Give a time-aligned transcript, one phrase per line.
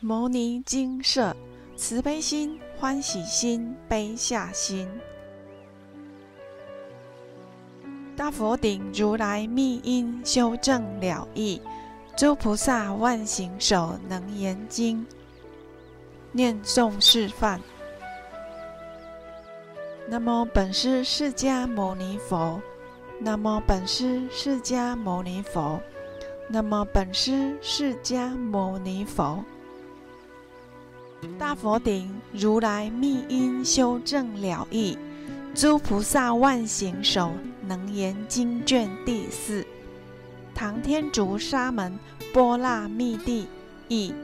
[0.00, 1.34] 牟尼精舍
[1.74, 4.88] 慈悲心、欢喜心、悲下心。
[8.16, 11.60] 大佛顶如来密因修正了义，
[12.16, 15.04] 诸菩萨万行手能言经。
[16.30, 17.60] 念诵示范。
[20.08, 22.62] 那么本师释迦牟尼佛。
[23.18, 25.80] 那么本师释迦牟尼佛。
[26.48, 29.44] 那么本师释迦牟尼佛。
[31.38, 34.98] 大佛顶如来密因修正了义，
[35.54, 37.32] 诸菩萨万行手。
[37.66, 39.62] 能言经卷第四，
[40.54, 41.98] 唐天竺沙门
[42.32, 43.46] 波那密地
[43.88, 44.14] 译。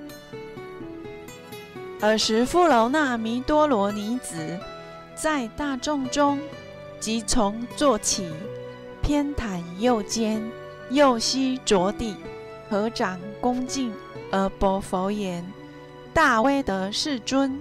[2.01, 4.59] 尔时，富楼那弥多罗尼子
[5.15, 6.39] 在大众中，
[6.98, 8.31] 即从坐起，
[9.03, 10.42] 偏袒右肩，
[10.89, 12.17] 右膝着地，
[12.70, 13.92] 合掌恭敬
[14.31, 15.45] 而薄佛言
[16.15, 17.59] ：“大威德世尊，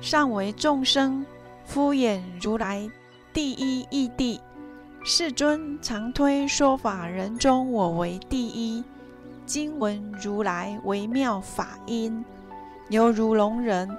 [0.00, 1.26] 上为众生
[1.64, 2.88] 敷衍如来
[3.32, 4.38] 第一义谛。”
[5.02, 8.84] 世尊常推说法人中，我为第一。
[9.44, 12.24] 今闻如来微妙法音，
[12.88, 13.90] 犹如聋人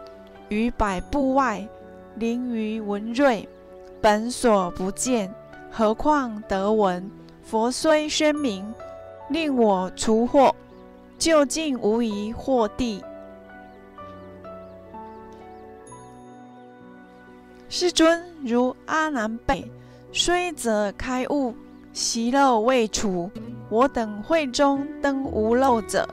[0.47, 1.67] 于百步外，
[2.15, 3.49] 灵于文瑞，
[3.99, 5.29] 本所不见，
[5.69, 7.11] 何况得闻？
[7.43, 8.73] 佛虽宣明，
[9.29, 10.53] 令我除惑，
[11.17, 13.03] 究竟无疑惑地。
[17.71, 19.71] 世尊如阿难备。
[20.11, 21.53] 虽则开悟，
[21.93, 23.29] 习漏未除。
[23.69, 26.09] 我等会中登无漏者，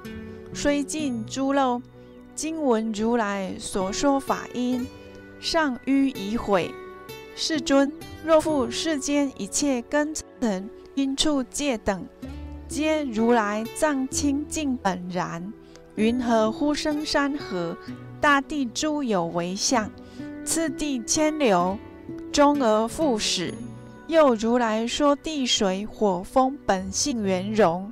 [0.52, 1.80] 虽尽诸漏。
[2.34, 4.86] 今闻如来所说法音，
[5.40, 6.70] 尚欲已毁。
[7.34, 7.90] 世尊，
[8.22, 12.04] 若复世间一切根尘、因处界等，
[12.68, 15.50] 皆如来藏清净本然，
[15.94, 17.74] 云何呼声山河、
[18.20, 19.90] 大地诸有为相？
[20.46, 21.76] 次第千流，
[22.32, 23.52] 终而复始。
[24.06, 27.90] 又如来说地水火风本性圆融，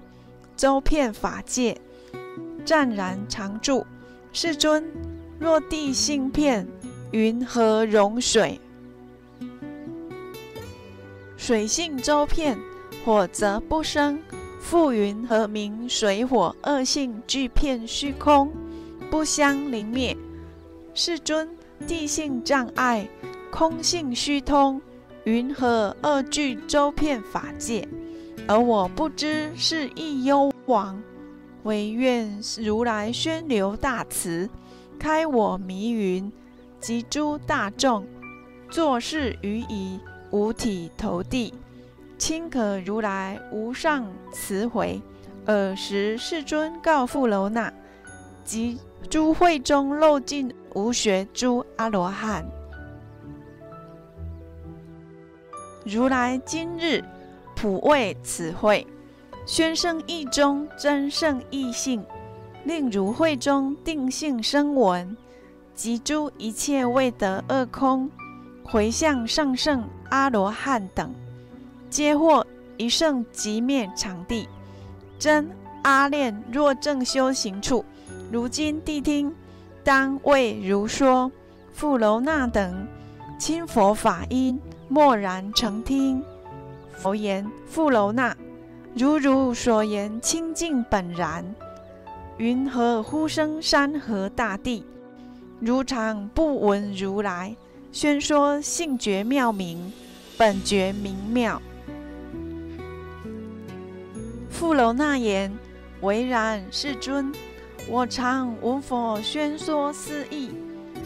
[0.57, 1.77] 周遍法界，
[2.65, 3.85] 湛然常住。
[4.33, 4.89] 世尊，
[5.41, 6.69] 若地性片，
[7.11, 8.61] 云何容水？
[11.37, 12.57] 水性周遍，
[13.05, 14.21] 火则不生。
[14.61, 18.51] 复云何名水火二性俱遍虚空，
[19.11, 20.17] 不相灵灭？
[20.95, 21.49] 世尊，
[21.87, 23.09] 地性障碍，
[23.51, 24.81] 空性虚通。
[25.25, 27.89] 云何二具周遍法界，
[28.47, 31.03] 而我不知是亦幽王？
[31.63, 34.51] 唯愿如来宣流大慈，
[34.99, 36.31] 开我迷云，
[36.79, 38.07] 及诸大众，
[38.69, 39.99] 作事于以，
[40.31, 41.55] 五体投地，
[42.19, 45.01] 亲可如来无上慈回。
[45.47, 47.73] 尔时世尊告富楼那，
[48.45, 48.79] 即
[49.09, 52.45] 诸会中漏尽无学诸阿罗汉。
[55.85, 57.05] 如来今日
[57.55, 58.87] 普为此会，
[59.47, 62.05] 宣圣意中真圣意性，
[62.65, 65.17] 令如会中定性生闻，
[65.75, 68.11] 及诸一切未得恶空，
[68.65, 71.15] 回向上圣阿罗汉等，
[71.91, 72.45] 皆获
[72.79, 74.49] 一圣即灭场地。
[75.19, 75.49] 真
[75.83, 77.85] 阿炼若正修行处，
[78.35, 79.33] 如今谛听，
[79.85, 81.31] 当为如说。
[81.73, 82.85] 富楼那等
[83.39, 84.61] 亲佛法音。
[84.89, 86.21] 默然成听，
[86.91, 88.37] 佛言：“富楼那，
[88.93, 91.45] 如如所言，清净本然。
[92.37, 94.85] 云何呼声山河大地？
[95.61, 97.57] 如常不闻如来
[97.93, 99.93] 宣说性觉妙明，
[100.37, 101.63] 本觉明妙。”
[104.51, 105.57] 富楼那言
[106.03, 107.33] ：“唯然，世尊。
[107.89, 110.51] 我常闻佛宣说斯义。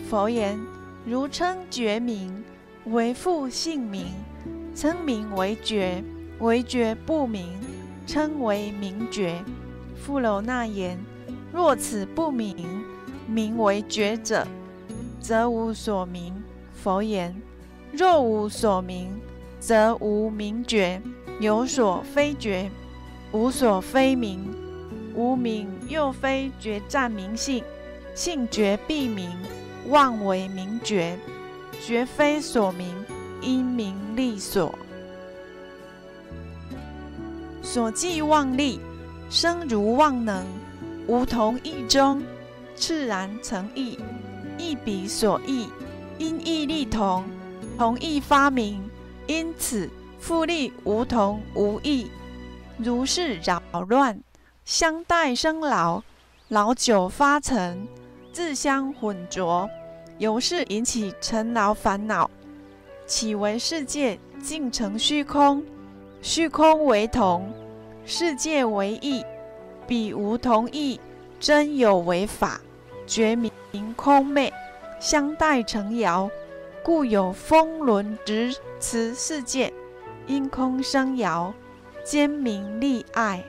[0.08, 0.58] 佛言：
[1.04, 2.44] 如称觉名。”
[2.90, 4.06] 为复姓名，
[4.74, 6.02] 称名为觉，
[6.38, 7.52] 为觉不明，
[8.06, 9.44] 称为名觉。
[9.94, 10.98] 富楼那言：
[11.52, 12.56] 若此不明，
[13.26, 14.46] 名为觉者，
[15.20, 16.32] 则无所名。
[16.72, 17.36] 佛言：
[17.92, 19.20] 若无所名，
[19.60, 20.98] 则无名觉；
[21.40, 22.70] 有所非觉，
[23.32, 24.40] 无所非名。
[25.18, 27.64] 无名又非觉占名性，
[28.14, 29.28] 性绝必名，
[29.88, 31.18] 妄为名绝。
[31.84, 32.94] 绝非所名，
[33.40, 34.72] 因名利所。
[37.62, 38.78] 所记妄力，
[39.28, 40.46] 生如妄能，
[41.08, 42.22] 无同意中，
[42.76, 43.98] 炽然成意，
[44.56, 45.68] 意彼所意，
[46.18, 47.24] 因意力同，
[47.76, 48.88] 同意发明，
[49.26, 52.08] 因此复利无同无异，
[52.76, 54.20] 如是扰乱，
[54.68, 56.02] 相待生老，
[56.48, 57.88] 老久发成，
[58.34, 59.66] 自相混浊，
[60.18, 62.30] 由是引起尘劳烦恼。
[63.06, 65.64] 岂为世界尽成虚空？
[66.20, 67.50] 虚空为同，
[68.04, 69.24] 世界为异，
[69.86, 71.00] 彼无同异，
[71.40, 72.60] 真有为法，
[73.06, 73.50] 觉明
[73.96, 74.52] 空昧，
[75.00, 76.30] 相待成遥，
[76.82, 79.72] 故有风轮直持世界，
[80.26, 81.54] 因空生遥，
[82.04, 83.42] 兼明利爱。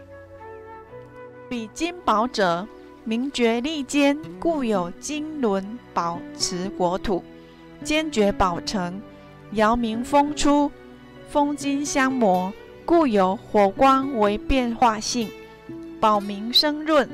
[1.49, 2.67] 彼金宝者，
[3.03, 7.23] 名觉利坚，故有金轮保持国土，
[7.83, 9.01] 坚决保成，
[9.53, 10.71] 尧明风出。
[11.27, 12.53] 风金相磨，
[12.85, 15.27] 故有火光为变化性，
[15.99, 17.07] 宝明生润；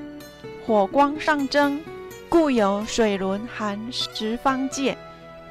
[0.66, 1.80] 火光上蒸，
[2.28, 4.98] 故有水轮含十方界，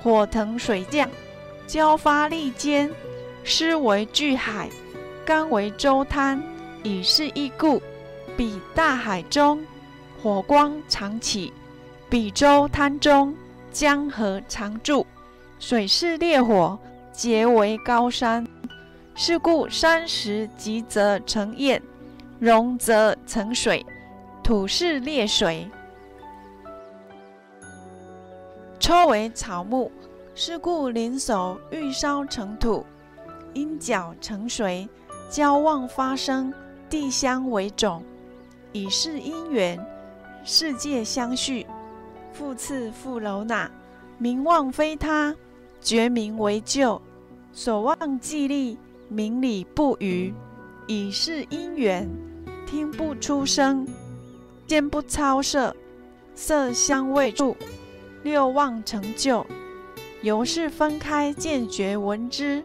[0.02, 1.08] 火腾水降，
[1.66, 2.90] 交发利坚，
[3.44, 4.68] 湿为巨海，
[5.24, 6.42] 干为周滩，
[6.82, 7.82] 以是一故，
[8.36, 9.64] 彼大海中
[10.20, 11.52] 火光常起，
[12.08, 13.34] 彼周滩中
[13.70, 15.06] 江河常住，
[15.60, 16.78] 水是烈火，
[17.12, 18.46] 结为高山。
[19.14, 21.80] 是故山石急则成焰，
[22.40, 23.86] 溶则成水，
[24.42, 25.70] 土是烈水，
[28.80, 29.92] 抽为草木。
[30.36, 32.84] 是故灵手欲烧成土，
[33.52, 34.88] 因角成水，
[35.30, 36.52] 交旺发生，
[36.90, 38.02] 地相为种，
[38.74, 39.78] 以是因缘，
[40.44, 41.64] 世界相续。
[42.32, 43.70] 复次复楼那，
[44.18, 45.34] 名望非他，
[45.80, 47.00] 觉名为旧，
[47.52, 48.76] 所望既立。
[49.08, 50.34] 明理不渝，
[50.88, 52.08] 以是因缘，
[52.66, 53.86] 听不出声，
[54.66, 55.76] 见不超色，
[56.34, 57.54] 色香味触，
[58.24, 59.46] 六望成就，
[60.22, 62.64] 由是分开见觉闻知，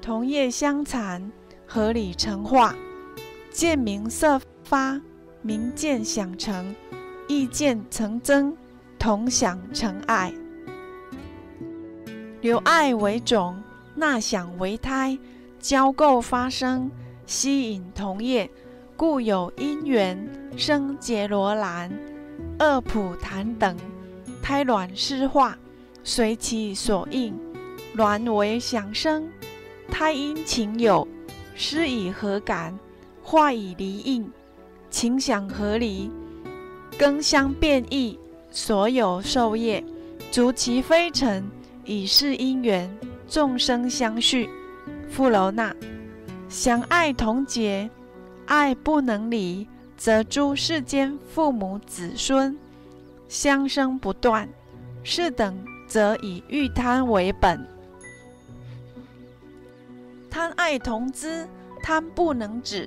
[0.00, 1.30] 同业相残，
[1.66, 2.74] 合理成化，
[3.50, 5.00] 见明色发，
[5.42, 6.74] 明见想成，
[7.28, 8.56] 意见成真，
[8.98, 10.32] 同想成爱，
[12.40, 13.62] 留爱为种，
[13.94, 15.18] 纳想为胎。
[15.60, 16.88] 交构发生，
[17.26, 18.48] 吸引同业，
[18.96, 20.16] 故有因缘
[20.56, 21.90] 生结罗兰、
[22.58, 23.76] 二普檀等
[24.40, 25.58] 胎卵湿化，
[26.04, 27.36] 随其所应，
[27.94, 29.28] 卵为想生，
[29.90, 31.06] 胎因情有，
[31.56, 32.78] 湿以何感？
[33.20, 34.30] 化以离应，
[34.90, 36.10] 情想合离，
[36.98, 38.18] 根相变异，
[38.50, 39.84] 所有受业，
[40.30, 41.44] 逐其非成，
[41.84, 42.90] 以是因缘，
[43.28, 44.48] 众生相续。
[45.08, 45.74] 富楼那，
[46.48, 47.88] 想爱同结，
[48.46, 52.56] 爱不能离，则诸世间父母子孙
[53.28, 54.48] 相生不断。
[55.04, 55.56] 是等
[55.86, 57.66] 则以欲贪为本，
[60.28, 61.48] 贪爱同资，
[61.82, 62.86] 贪不能止，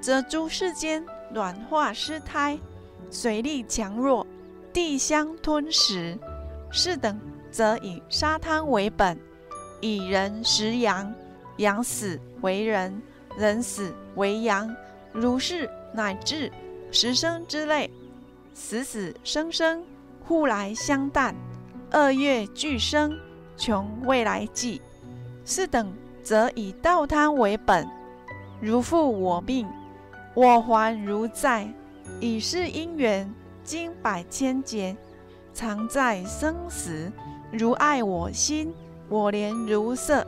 [0.00, 2.58] 则诸世间卵化失胎，
[3.10, 4.26] 水力强弱，
[4.72, 6.18] 地相吞食。
[6.70, 7.20] 是等
[7.50, 9.18] 则以沙滩为本，
[9.80, 11.12] 以人食阳。
[11.58, 13.00] 阳死为人，
[13.36, 14.74] 人死为阳，
[15.12, 16.50] 如是乃至
[16.90, 17.90] 十生之类，
[18.54, 19.84] 死死生生，
[20.24, 21.34] 互来相淡，
[21.90, 23.14] 二月俱生，
[23.56, 24.80] 穷未来际。
[25.44, 25.92] 是等
[26.22, 27.86] 则以道贪为本，
[28.58, 29.68] 如负我命，
[30.34, 31.68] 我还如在，
[32.20, 33.32] 以是因缘，
[33.62, 34.96] 经百千劫，
[35.52, 37.12] 常在生死，
[37.52, 38.72] 如爱我心，
[39.08, 40.26] 我怜如色。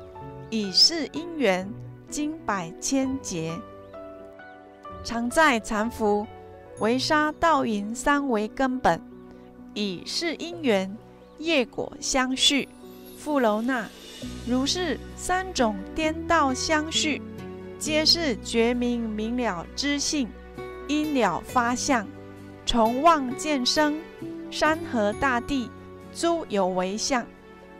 [0.50, 1.68] 以是因缘，
[2.08, 3.58] 经百千劫，
[5.02, 6.26] 常在禅服，
[6.78, 9.00] 为杀道淫三为根本。
[9.72, 10.96] 以是因缘，
[11.38, 12.68] 业果相续。
[13.18, 13.88] 富楼那，
[14.46, 17.20] 如是三种颠倒相续，
[17.84, 20.26] 皆是觉明明了知性，
[20.88, 22.08] 因了发相，
[22.64, 24.00] 从望见生，
[24.50, 25.68] 山河大地，
[26.14, 27.26] 诸有为相，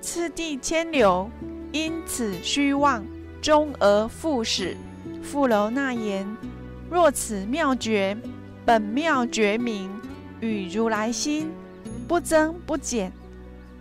[0.03, 1.31] 次第千流。
[1.73, 3.03] 因此虚妄，
[3.41, 4.77] 终而复始。
[5.23, 6.37] 富楼那言：
[6.91, 8.15] 若此妙觉，
[8.67, 9.91] 本妙觉明，
[10.39, 11.51] 与如来心
[12.07, 13.11] 不增不减，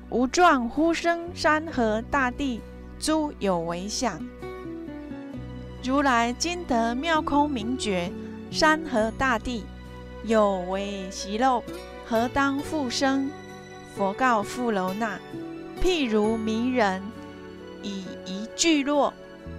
[0.10, 2.62] 无状呼声山河大地，
[2.98, 4.26] 诸有为相。
[5.84, 8.10] 如来今得妙空明觉，
[8.50, 9.66] 山河大地
[10.24, 11.62] 有为习漏，
[12.06, 13.30] 何当复生？
[13.94, 15.20] 佛告富楼那：
[15.82, 17.02] 譬如迷人。
[17.82, 19.14] 以一聚落，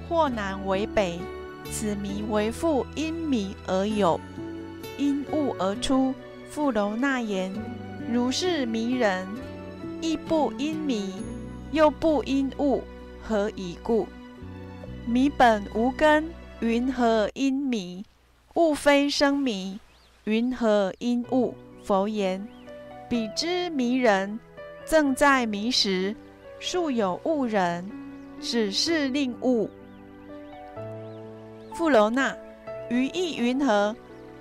[0.09, 1.21] 或南为北，
[1.71, 4.19] 此迷为复因迷而有，
[4.97, 6.15] 因物而出。
[6.49, 7.53] 富楼那言：
[8.11, 9.29] 如是迷人，
[10.01, 11.13] 亦不因迷，
[11.71, 12.83] 又不因物，
[13.23, 14.09] 何以故？
[15.07, 18.05] 迷本无根，云何因迷？
[18.55, 19.79] 物非生迷，
[20.25, 21.55] 云何因物？
[21.83, 22.49] 佛言：
[23.07, 24.41] 彼之迷人，
[24.87, 26.17] 正在迷时，
[26.59, 27.91] 素有误人，
[28.41, 29.69] 只是令悟。
[31.75, 32.35] 富楼那，
[32.89, 33.95] 于意云何？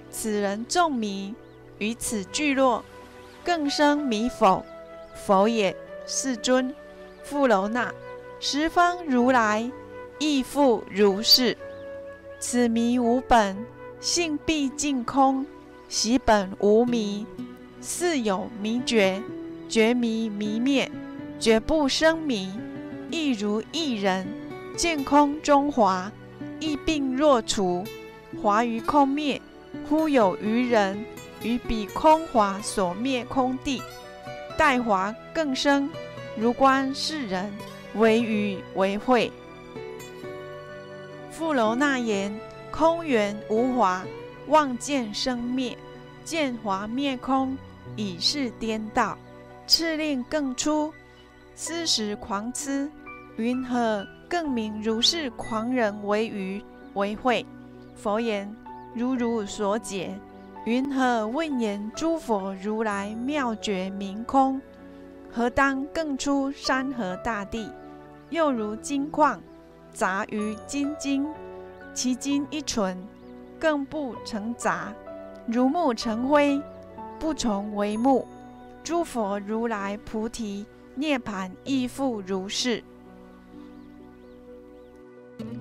[0.10, 1.36] 此人众迷，
[1.77, 2.86] 于此聚落，
[3.43, 4.65] 更生迷否？
[5.13, 6.74] 否也，世尊。
[7.22, 7.93] 富楼那，
[8.39, 9.70] 十方如来
[10.24, 11.58] 亦复如是。
[12.39, 13.58] 此迷无本，
[14.00, 15.46] 性毕竟空，
[15.89, 17.25] 习本无迷，
[17.82, 19.22] 似有迷觉，
[19.68, 20.89] 觉迷迷灭，
[21.42, 22.58] 绝不生迷，
[23.12, 24.25] 亦如一人
[24.77, 26.10] 见空中华，
[26.62, 27.84] 亦病若除，
[28.42, 29.42] 华于空灭。
[29.89, 31.03] 忽有余人
[31.42, 33.82] 于彼空华所灭空地，
[34.58, 35.89] 待华更生，
[36.38, 37.51] 如观世人
[37.96, 39.30] 为余为会。
[41.44, 42.34] 富楼那言：
[42.72, 44.02] 空缘无华，
[44.48, 45.78] 望见生灭，
[46.24, 47.58] 见华灭空，
[47.98, 49.18] 已是颠倒。
[49.68, 50.94] 次令更出，
[51.54, 52.90] 斯时狂痴，
[53.36, 57.46] 云何更名如是狂人为愚为会？
[57.94, 58.50] 佛言。
[58.96, 60.18] 如如所解，
[60.64, 64.62] 云何问言诸佛如来妙觉明空？
[65.30, 67.70] 何当更出山河大地？
[68.30, 69.42] 又如金矿
[69.94, 71.26] 杂于金晶，
[71.94, 72.98] 其金一纯，
[73.60, 74.94] 更不成杂；
[75.48, 76.62] 如木成灰，
[77.20, 78.28] 不从为木。
[78.84, 82.84] 诸佛如来菩提涅盘亦复如是。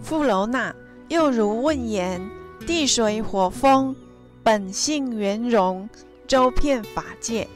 [0.03, 0.75] 富楼那
[1.09, 2.21] 又如问言。
[2.65, 3.95] 地水火风
[4.41, 5.89] 本性圆融，
[6.29, 7.49] 周遍法界，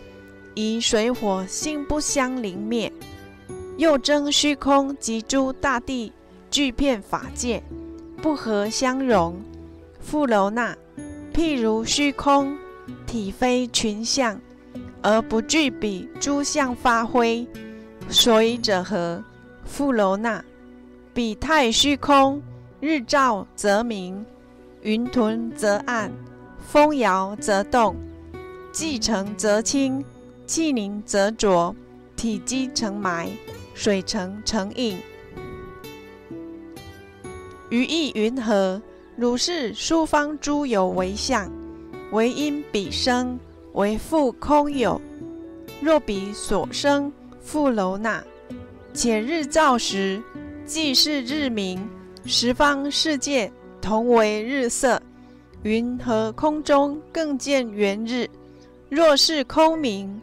[0.54, 2.92] 以水火性不相临灭。
[3.76, 6.12] 又争虚空及诸大地
[6.56, 7.62] 具遍法界，
[8.22, 9.36] 不合相容。
[10.00, 10.75] 富楼那，
[11.30, 12.56] 譬如虚空
[13.06, 14.40] 体非群相，
[15.02, 17.46] 而不具彼诸相发挥，
[18.08, 19.22] 所以者何？
[19.66, 20.42] 富楼那，
[21.12, 22.40] 彼太虚空，
[22.80, 24.25] 日照则明。
[24.80, 26.10] 云屯则暗，
[26.66, 27.94] 风摇则动，
[28.72, 30.02] 气成则清，
[30.46, 31.76] 气凝则浊，
[32.16, 33.28] 体积成埋，
[33.75, 34.96] 水成成影。
[37.70, 38.80] 于意云何？
[39.16, 41.50] 如是诸方诸有为相，
[42.12, 43.38] 为因彼生，
[43.73, 45.00] 为复空有。
[45.80, 48.23] 若彼所生复楼那，
[48.92, 50.23] 且日照时，
[50.64, 51.88] 即是日明，
[52.25, 53.50] 十方世界。
[53.80, 55.00] 同为日色，
[55.62, 58.28] 云何空中更见圆日？
[58.88, 60.20] 若是空明，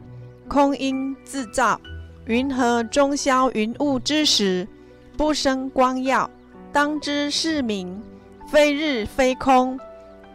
[0.49, 1.79] 空因自照。
[2.25, 4.67] 云何中消云雾之时，
[5.15, 6.29] 不生光耀？
[6.73, 8.01] 当知是名，
[8.47, 9.79] 非日非空，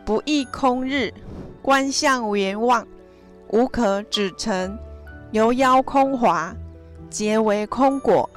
[0.04, 1.12] 不异空日。
[1.60, 2.86] 观相圆望，
[3.48, 4.78] 无可指成。
[5.32, 6.54] 由妖空华，
[7.10, 8.30] 皆为空果。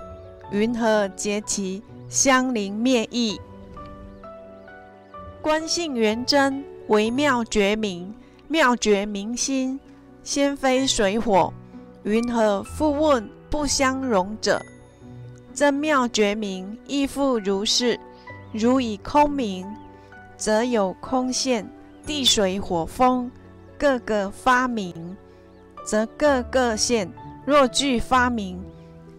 [0.50, 3.40] 云何结其相邻灭异？
[5.40, 8.12] 观性圆真，微妙觉明，
[8.48, 9.80] 妙觉明心，
[10.24, 11.54] 先非水火，
[12.02, 14.60] 云何复问不相容者？
[15.54, 18.00] 真妙觉明亦复如是。
[18.54, 19.66] 如以空明，
[20.36, 21.64] 则有空现；
[22.06, 23.32] 地水火风
[23.78, 25.16] 各个发明，
[25.86, 27.08] 则各个现；
[27.46, 28.62] 若具发明，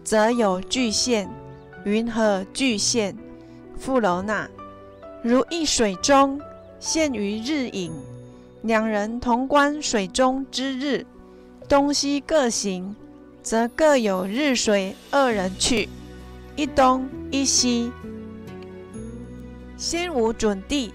[0.03, 1.29] 则有具现。
[1.83, 3.15] 云何具现？
[3.75, 4.47] 富楼那。
[5.23, 6.39] 如一水中
[6.79, 7.91] 现于日影，
[8.61, 11.05] 两人同观水中之日，
[11.67, 12.95] 东西各行，
[13.41, 15.89] 则各有日水二人去，
[16.55, 17.91] 一东一西。
[19.77, 20.93] 先无准地，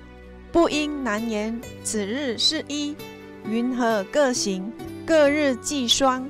[0.53, 2.95] 不应难言此日是一。
[3.49, 4.73] 云何各行？
[5.07, 6.29] 各日既双，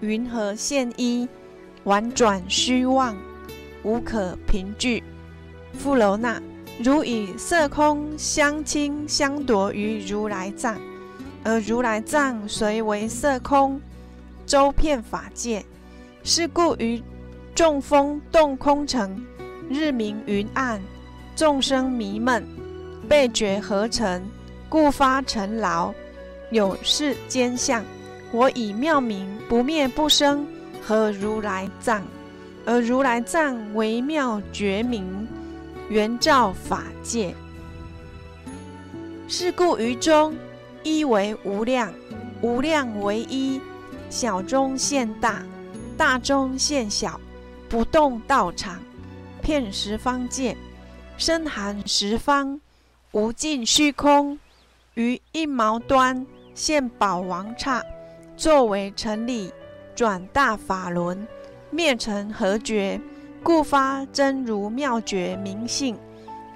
[0.00, 1.28] 云何现一？
[1.84, 3.16] 婉转虚妄，
[3.82, 5.02] 无可凭据。
[5.72, 6.40] 富楼那。
[6.82, 10.80] 如以色空相侵相夺于如来藏，
[11.44, 13.78] 而如来藏随为色空，
[14.46, 15.62] 周遍法界。
[16.24, 17.02] 是故于
[17.54, 19.22] 众风动空城，
[19.68, 20.80] 日明云暗，
[21.36, 22.46] 众生迷闷，
[23.08, 24.22] 被觉合成，
[24.68, 25.92] 故发尘劳。
[26.50, 27.84] 有是间相，
[28.32, 30.46] 我以妙明不灭不生，
[30.82, 32.02] 合如来藏，
[32.64, 35.28] 而如来藏为妙觉明。
[35.88, 37.34] 圆照法界，
[39.26, 40.36] 是故于中
[40.84, 41.92] 一为无量，
[42.42, 43.60] 无量为一，
[44.08, 45.42] 小中现大，
[45.96, 47.20] 大中现小，
[47.70, 48.80] 不动道场，
[49.40, 50.56] 遍十方界，
[51.16, 52.60] 深含十方，
[53.12, 54.36] 无尽虚空，
[54.94, 57.80] 于一毛端现宝王刹，
[58.36, 59.52] 作为成理，
[59.94, 61.24] 转大法轮，
[61.70, 63.00] 灭成合觉，
[63.40, 65.96] 故发真如妙觉明性。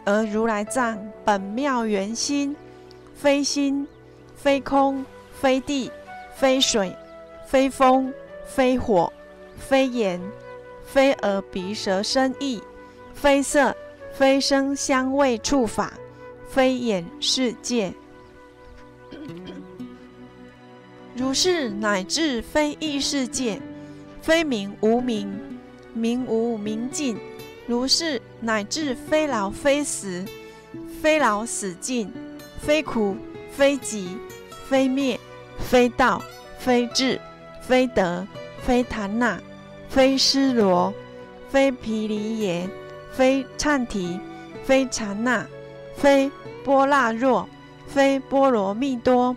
[0.04, 2.56] 而如来藏本妙圆心，
[3.14, 3.86] 非心，
[4.34, 5.92] 非空，非地，
[6.34, 6.94] 非水，
[7.46, 8.12] 非风，
[8.44, 9.12] 非火，
[9.56, 10.20] 非盐，
[10.94, 12.62] 非耳鼻舌身意，
[13.14, 13.74] 非色，
[14.12, 15.92] 非声香味触法，
[16.48, 17.92] 非眼世界。
[21.16, 23.60] 如是乃至非异世界，
[24.22, 25.28] 非名无名，
[25.94, 27.18] 名无明尽。
[27.66, 30.24] 如是乃至非老非死，
[31.02, 32.08] 非老死尽，
[32.60, 33.16] 非苦
[33.50, 34.16] 非集，
[34.68, 35.18] 非灭
[35.58, 36.22] 非道，
[36.56, 37.20] 非智
[37.60, 38.24] 非德，
[38.62, 39.40] 非檀那，
[39.94, 40.92] 非尸罗，
[41.48, 42.68] 非毗梨耶，
[43.12, 44.18] 非忏提，
[44.64, 45.46] 非禅那，
[45.94, 46.28] 非
[46.64, 47.46] 波那若，
[47.86, 49.36] 非波罗蜜多。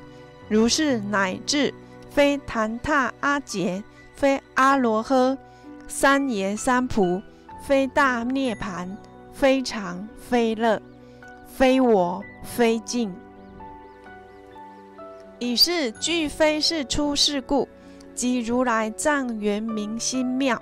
[0.49, 1.71] 如是乃至
[2.09, 3.83] 非檀他阿杰，
[4.15, 5.37] 非阿罗诃，
[5.87, 7.21] 三耶三菩。
[7.61, 8.97] 非大涅盘，
[9.33, 10.81] 非常非乐，
[11.45, 13.13] 非我非尽，
[15.37, 17.67] 以是俱非是出世故，
[18.17, 20.59] 即如来藏圆明心妙，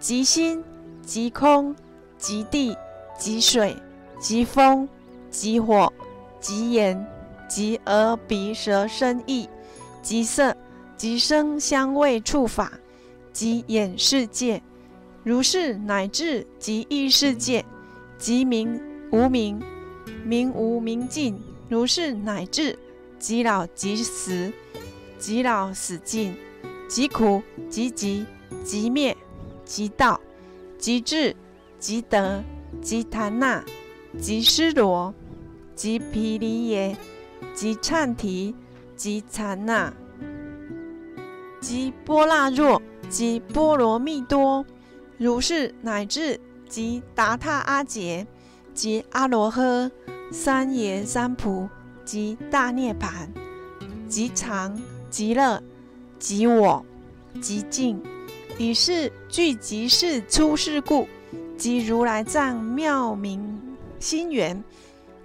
[0.00, 0.64] 即心
[1.06, 1.74] 即空
[2.18, 2.76] 即地
[3.16, 3.76] 即水
[4.18, 4.88] 即风
[5.30, 5.92] 即火
[6.40, 7.06] 即言
[7.48, 9.48] 即耳鼻舌身意
[10.02, 10.56] 即色
[10.96, 12.72] 即声香味触法
[13.32, 14.60] 即眼世界。
[15.22, 17.64] 如是乃至即异世界，
[18.18, 18.80] 即名
[19.12, 19.62] 无名，
[20.24, 21.34] 名无明尽；
[21.68, 22.76] 如是乃至
[23.20, 24.52] 即老即死，
[25.16, 26.32] 即老死尽；
[26.88, 28.24] 即苦即集，
[28.64, 29.16] 即灭
[29.64, 30.18] 即道，
[30.78, 31.36] 即智
[31.78, 32.42] 即得，
[32.80, 33.62] 即檀那，
[34.18, 35.14] 即尸罗，
[35.74, 36.96] 即毗梨耶，
[37.54, 38.54] 即忏提，
[38.96, 39.92] 即禅那，
[41.60, 44.64] 即波那若，即波罗蜜多。
[45.18, 48.26] 如是乃至即达他阿杰，
[48.72, 49.90] 即阿罗诃，
[50.32, 51.68] 三耶三菩，
[52.04, 53.28] 即大涅槃，
[54.08, 55.62] 即常即乐，
[56.18, 56.84] 即我，
[57.40, 58.02] 即净，
[58.58, 61.06] 以是具即是出世故，
[61.56, 63.60] 即如来藏妙明
[63.98, 64.62] 心源，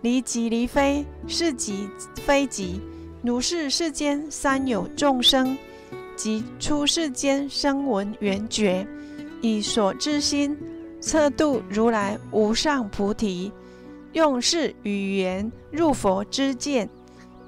[0.02, 1.88] 离即离非，是即
[2.26, 2.80] 非即。
[3.22, 5.58] 如是世间三有众生，
[6.16, 8.86] 即出世间声闻缘觉。
[9.42, 10.58] 以所知心
[11.02, 13.52] 测度如来无上菩提，
[14.12, 16.90] 用是语言入佛之见。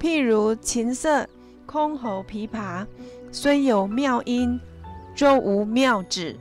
[0.00, 1.26] 譬如琴瑟、
[1.66, 2.86] 箜篌、琵琶，
[3.30, 4.58] 虽有妙音，
[5.16, 6.36] 若无妙指，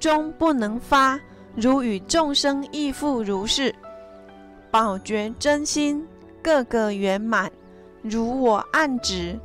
[0.00, 1.18] 终不能发。
[1.54, 3.74] 如与众生亦复如是。
[4.70, 6.06] 宝觉真心，
[6.40, 7.50] 个个圆满，
[8.02, 9.36] 如我暗指，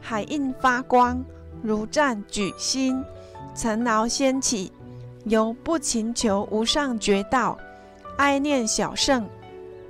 [0.00, 1.24] 海印发光，
[1.62, 3.02] 如战举心。
[3.54, 4.70] 尘劳掀起，
[5.24, 7.56] 由不勤求无上觉道，
[8.18, 9.26] 哀念小圣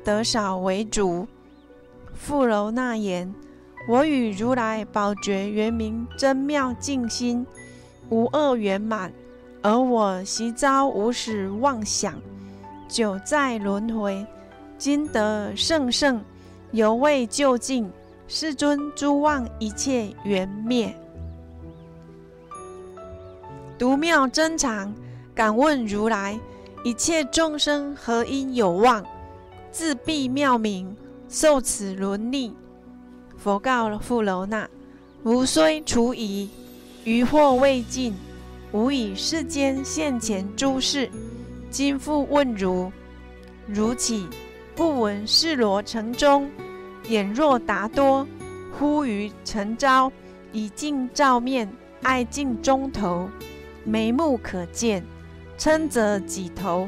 [0.04, 1.26] 得少为主。
[2.14, 3.34] 富楼那言：
[3.88, 7.44] 我与如来宝觉圆明真妙净心，
[8.10, 9.12] 无恶圆满，
[9.60, 12.14] 而我习遭无始妄想，
[12.88, 14.24] 久在轮回，
[14.78, 16.22] 今得圣圣，
[16.70, 17.90] 犹未究竟。
[18.28, 20.94] 世尊诸妄一切缘灭。
[23.76, 24.94] 独妙真常，
[25.34, 26.38] 敢问如来：
[26.82, 29.04] 一切众生何因有妄，
[29.70, 30.96] 自闭妙明，
[31.28, 32.54] 受此轮逆？
[33.42, 34.70] 佛告富楼那：
[35.24, 36.48] 吾虽除疑，
[37.02, 38.14] 余惑未尽。
[38.70, 41.10] 吾以世间现前诸事，
[41.68, 42.92] 今复问如：
[43.66, 44.28] 如岂
[44.76, 46.48] 不闻世罗城中，
[47.08, 48.24] 眼若达多，
[48.78, 50.12] 忽于晨朝，
[50.52, 51.68] 以镜照面，
[52.02, 53.28] 爱镜中头。
[53.82, 55.04] 眉目可见，
[55.58, 56.86] 称则几头；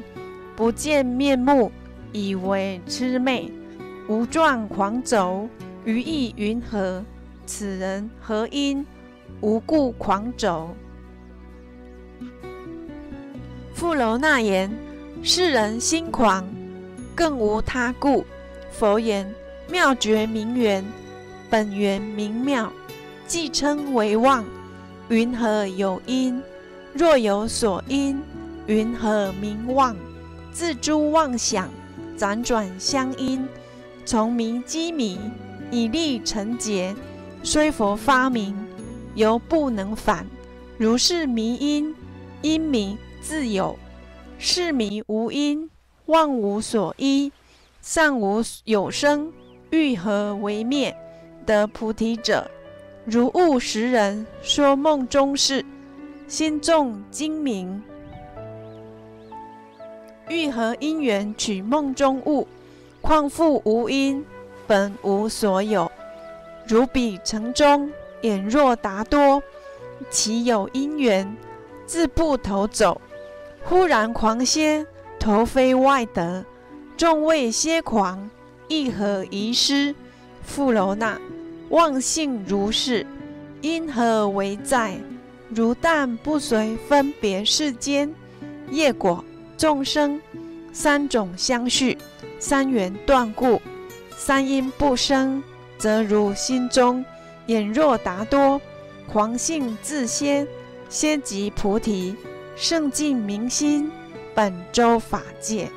[0.55, 1.73] 不见面目，
[2.12, 3.51] 以为魑魅。
[4.09, 5.49] 无状狂走，
[5.85, 7.05] 于意云何？
[7.47, 8.87] 此人何因
[9.42, 10.75] 无故狂走？
[13.75, 14.70] 富楼那言：
[15.23, 16.47] 世人心狂，
[17.14, 18.25] 更无他故。
[18.70, 19.31] 佛言：
[19.68, 20.83] 妙觉明圆，
[21.51, 22.73] 本源明妙，
[23.27, 24.42] 既称为妄，
[25.11, 26.42] 云何有因？
[26.94, 28.23] 若有所因，
[28.66, 29.94] 云何名妄？
[30.51, 31.68] 自诸妄想，
[32.16, 33.47] 辗转相因，
[34.07, 35.18] 从迷积迷，
[35.70, 36.94] 以利成劫。
[37.42, 38.57] 虽佛发明，
[39.14, 40.27] 犹不能返。
[40.79, 41.94] 如是迷因，
[42.42, 43.77] 因迷自有；
[44.38, 45.70] 是迷无因，
[46.07, 47.31] 妄无所依。
[47.83, 49.31] 尚无有生，
[49.70, 50.96] 欲何为灭？
[51.44, 52.50] 得菩提者，
[53.05, 55.62] 如悟时人说梦中事，
[56.27, 57.83] 心中精明。
[60.31, 62.48] 欲合因缘取梦中物，
[63.03, 64.24] 况复无因，
[64.66, 65.90] 本无所有。
[66.66, 67.90] 如彼城中
[68.22, 69.42] 眼若达多，
[70.11, 71.37] 其有因缘，
[71.87, 73.00] 自不投走。
[73.62, 74.87] 忽然狂歇，
[75.18, 76.44] 投非外得。
[76.96, 78.31] 众位歇狂，
[78.68, 79.94] 亦何遗失？
[80.42, 81.18] 富楼那，
[81.70, 83.07] 妄性如是，
[83.61, 84.98] 因何为在？
[85.48, 88.12] 如但不随分别世间
[88.70, 89.24] 业果。
[89.57, 90.20] 众生
[90.72, 91.96] 三种相续，
[92.38, 93.61] 三缘断故，
[94.16, 95.42] 三因不生，
[95.77, 97.05] 则如心中
[97.46, 98.61] 眼若达多，
[99.11, 100.46] 狂性自歇，
[100.88, 102.16] 歇即菩提，
[102.57, 103.90] 圣净明心，
[104.35, 105.70] 本周法界，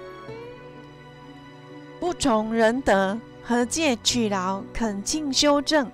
[1.99, 5.91] 不从人德，何借取劳恳请修正？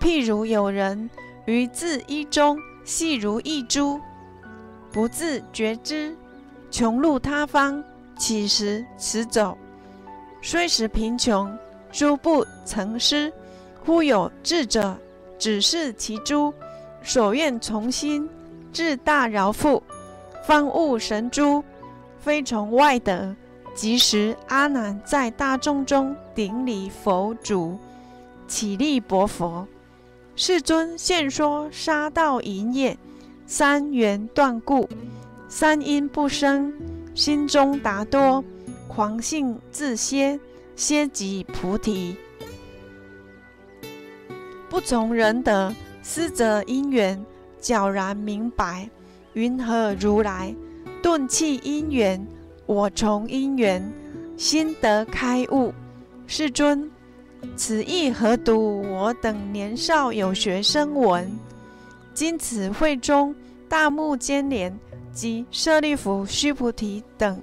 [0.00, 1.08] 譬如有人
[1.46, 4.00] 于自一中细如一珠，
[4.92, 6.16] 不自觉知。
[6.70, 7.82] 穷入他方，
[8.18, 9.56] 岂食辞走，
[10.46, 11.50] 虽时贫穷，
[11.90, 13.32] 诸不曾失。
[13.82, 14.94] 忽有智者
[15.38, 16.52] 指示其诸
[17.02, 18.28] 所愿从心，
[18.70, 19.82] 至大饶富，
[20.46, 21.64] 方悟神珠，
[22.20, 23.34] 非从外得。
[23.74, 27.78] 即时阿难在大众中顶礼佛足，
[28.46, 29.66] 起立薄佛。
[30.36, 32.98] 世尊现说杀道淫业，
[33.46, 34.86] 三缘断故。
[35.48, 36.70] 三因不生，
[37.14, 38.44] 心中达多，
[38.94, 40.38] 狂性自歇，
[40.76, 42.16] 歇即菩提。
[44.70, 47.20] 不从人德，思则因缘，
[47.60, 48.88] 皎然明白。
[49.32, 50.54] 云何如来
[51.02, 52.24] 顿弃因缘？
[52.66, 53.92] 我从因缘，
[54.36, 55.74] 心得开悟。
[56.28, 56.88] 世尊，
[57.56, 58.80] 此意何独？
[58.82, 61.28] 我等年少有学声闻，
[62.14, 63.34] 今此会中
[63.68, 64.72] 大目犍连。
[65.12, 67.40] 及舍利弗、须菩提等，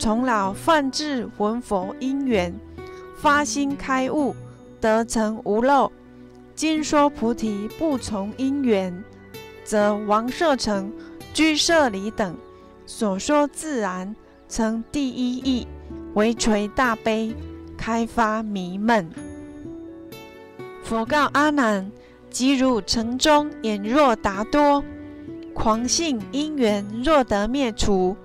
[0.00, 2.58] 从老犯智闻佛因缘，
[3.18, 4.34] 发心开悟，
[4.80, 5.92] 得成无漏。
[6.54, 9.04] 今说菩提不从因缘，
[9.62, 10.90] 则王舍城、
[11.34, 12.34] 居舍离等
[12.86, 14.16] 所说自然
[14.48, 15.68] 成第一义，
[16.14, 17.36] 为垂大悲，
[17.76, 19.06] 开发迷闷。
[20.82, 21.92] 佛告阿难：
[22.30, 24.82] 即如城中眼若达多。
[25.52, 28.16] 狂性因缘若得灭除，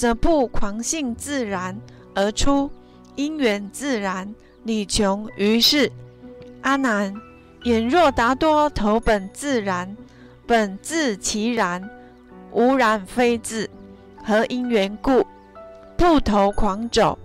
[0.00, 1.78] 则不狂性自然
[2.14, 2.70] 而出，
[3.16, 5.92] 因缘自然理穷于是。
[6.62, 7.14] 阿难，
[7.64, 9.94] 眼若达多头本自然，
[10.46, 11.86] 本自其然，
[12.50, 13.68] 无然非自。
[14.24, 15.22] 何因缘故？
[15.98, 17.18] 不投狂走。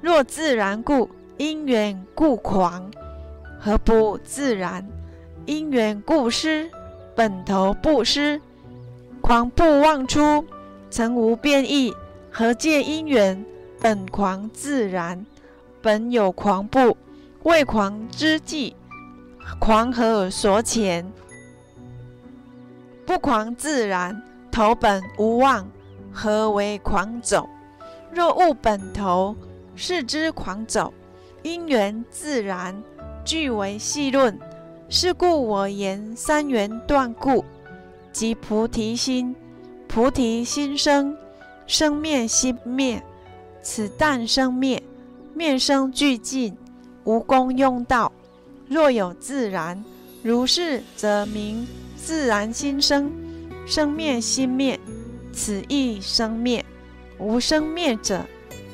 [0.00, 2.90] 若自然故，因缘故狂。
[3.60, 4.84] 何不自然？
[5.44, 6.68] 因缘故失，
[7.14, 8.40] 本头不失。
[9.20, 10.44] 狂不妄出，
[10.90, 11.94] 曾无变异，
[12.38, 13.46] 何借因缘？
[13.80, 15.24] 本狂自然，
[15.80, 16.94] 本有狂不？
[17.44, 18.76] 未狂之际，
[19.58, 21.06] 狂何所遣？
[23.06, 24.22] 不狂自然，
[24.52, 25.66] 头本无妄，
[26.12, 27.48] 何为狂走？
[28.12, 29.34] 若悟本头，
[29.74, 30.92] 是之狂走。
[31.42, 32.82] 因缘自然，
[33.24, 34.38] 俱为细论。
[34.90, 37.42] 是故我言三缘断故。
[38.12, 39.34] 即菩提心，
[39.88, 41.16] 菩提心生，
[41.66, 43.02] 生灭心灭，
[43.62, 44.82] 此但生灭，
[45.34, 46.56] 灭生俱尽，
[47.04, 48.12] 无功用道。
[48.68, 49.84] 若有自然，
[50.22, 53.12] 如是则名自然心生，
[53.66, 54.78] 生灭心灭，
[55.32, 56.64] 此亦生灭，
[57.18, 58.24] 无生灭者，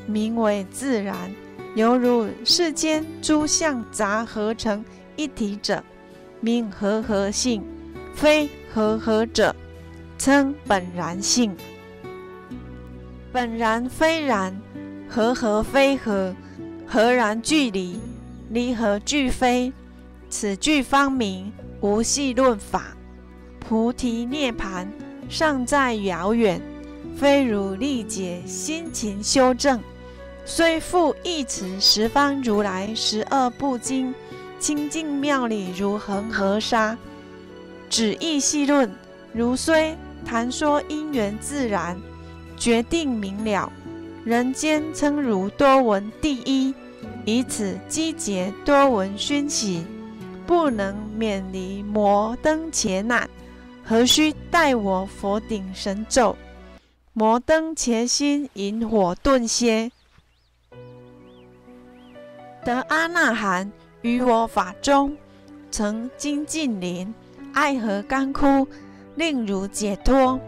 [0.06, 1.16] 名为自然。
[1.74, 4.84] 犹如世间诸相杂合成
[5.16, 5.82] 一体者，
[6.40, 7.62] 名和合性，
[8.14, 8.48] 非。
[8.74, 9.54] 和合者，
[10.16, 11.54] 称本然性。
[13.32, 14.54] 本然非然，
[15.08, 16.36] 和合非合，
[16.86, 17.98] 合然俱离，
[18.50, 19.72] 离合俱非。
[20.28, 22.94] 此句方明无系论法。
[23.58, 24.86] 菩提涅盘
[25.30, 26.60] 尚在遥远，
[27.16, 29.80] 非如历劫辛勤修正。
[30.44, 34.14] 虽复一词十方如来十二部经，
[34.58, 36.98] 清净妙理如恒河沙。
[37.88, 38.90] 旨意细论，
[39.32, 41.96] 如虽谈说因缘自然，
[42.62, 43.72] 决定明了。
[44.24, 46.72] 人间称如多闻第一，
[47.24, 49.84] 以此积结多闻熏习，
[50.46, 53.28] 不能免离摩登伽难，
[53.82, 56.36] 何须待我佛顶神咒？
[57.12, 59.90] 摩登伽心引火顿歇，
[62.64, 63.72] 得阿那含
[64.02, 65.16] 于我法中。
[65.72, 67.12] 曾经近邻，
[67.52, 68.68] 爱河干枯，
[69.16, 70.38] 令汝解脱。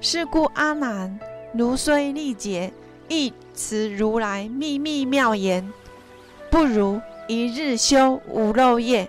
[0.00, 1.18] 是故阿难，
[1.52, 2.72] 如虽历劫，
[3.08, 5.72] 亦持如来秘密妙言，
[6.50, 9.08] 不如一日修无漏业，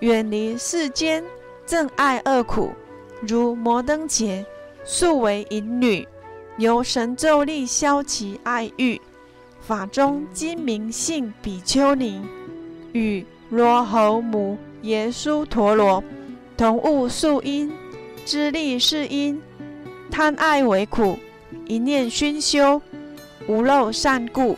[0.00, 1.24] 远离世间
[1.66, 2.72] 正爱恶苦。
[3.20, 4.44] 如摩登劫
[4.84, 6.06] 素为淫女，
[6.58, 9.00] 由神咒力消其爱欲。
[9.60, 12.20] 法中今名性比丘尼，
[12.92, 16.02] 与罗侯母耶稣陀罗
[16.56, 17.72] 同悟素因，
[18.26, 19.40] 知力是因，
[20.10, 21.16] 贪爱为苦，
[21.66, 22.80] 一念熏修，
[23.46, 24.56] 无漏善故，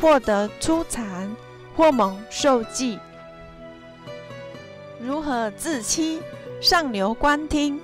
[0.00, 1.34] 获得初禅，
[1.76, 2.98] 或蒙受记。
[5.00, 6.20] 如何自欺？
[6.60, 7.80] 上流观听。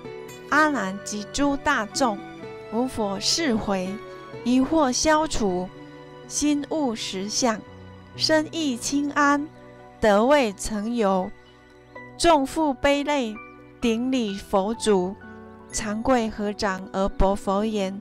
[0.51, 2.19] 阿难及诸大众，
[2.73, 3.89] 无佛释回，
[4.45, 5.69] 疑惑消除，
[6.29, 7.59] 心悟实相，
[8.17, 9.49] 身意清安，
[9.99, 11.31] 得未曾有。
[12.19, 13.35] 众复悲泪，
[13.81, 15.17] 顶礼佛足，
[15.73, 17.99] 长跪合掌而薄佛言：“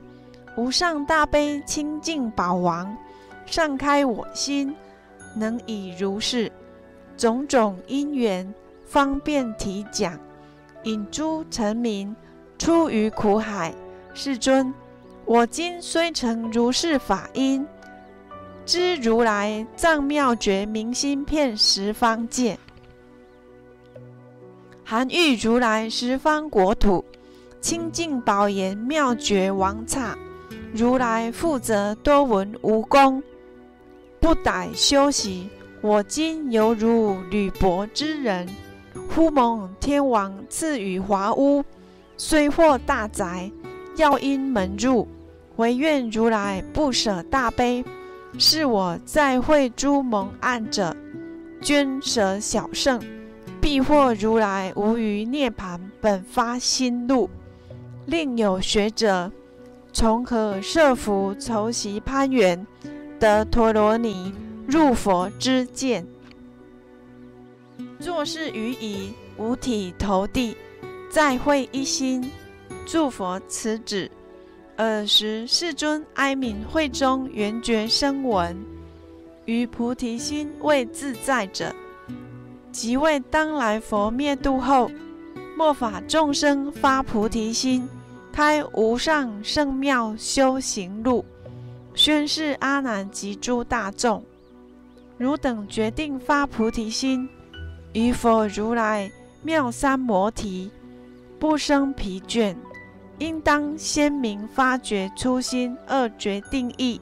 [0.56, 2.96] 无上大悲清净宝王，
[3.46, 4.74] 上开我心，
[5.34, 6.50] 能以如是
[7.16, 10.18] 种种因缘，方便提讲，
[10.84, 12.14] 引诸臣民。”
[12.58, 13.74] 出于苦海，
[14.14, 14.72] 世尊，
[15.24, 17.66] 我今虽成如是法因，
[18.64, 22.56] 知如来藏妙觉明心遍十方界，
[24.84, 27.04] 含喻如来十方国土，
[27.60, 30.16] 清净宝严妙觉王刹，
[30.74, 33.22] 如来负责多闻无功，
[34.20, 35.50] 不逮修习。
[35.82, 38.48] 我今犹如履薄之人，
[39.10, 41.62] 忽蒙天王赐予华屋。
[42.16, 43.50] 虽获大宅，
[43.96, 45.06] 要因门入，
[45.56, 47.84] 唯愿如来不舍大悲，
[48.38, 50.96] 是我在会诸蒙暗者，
[51.60, 52.98] 捐舍小圣，
[53.60, 57.28] 必获如来无余涅盘本发心路。
[58.06, 59.30] 另有学者，
[59.92, 62.66] 从何设伏筹习攀缘，
[63.20, 64.32] 得陀罗尼
[64.66, 66.06] 入佛之见，
[67.98, 70.56] 若是于已五体投地。
[71.10, 72.30] 再会一心，
[72.86, 74.10] 祝佛此旨。
[74.78, 78.56] 尔时世尊哀悯会中圆觉声闻，
[79.44, 81.70] 于菩提心未自在者，
[82.72, 84.90] 即为当来佛灭度后，
[85.54, 87.86] 末法众生发菩提心，
[88.32, 91.24] 开无上圣妙修行路，
[91.94, 94.24] 宣示阿难及诸大众：
[95.18, 97.28] 汝等决定发菩提心，
[97.92, 100.70] 于佛如来妙三摩提。
[101.38, 102.54] 不生疲倦，
[103.18, 107.00] 应当鲜明发觉初心二决定义。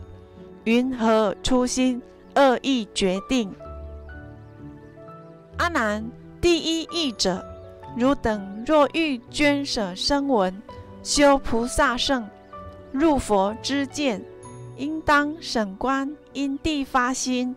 [0.64, 2.00] 云何初心
[2.34, 3.54] 二意决定？
[5.58, 6.02] 阿难，
[6.40, 7.44] 第一义者，
[7.96, 10.62] 汝等若欲捐舍声闻，
[11.02, 12.28] 修菩萨圣，
[12.92, 14.24] 入佛之见，
[14.76, 17.54] 应当审观因地发心，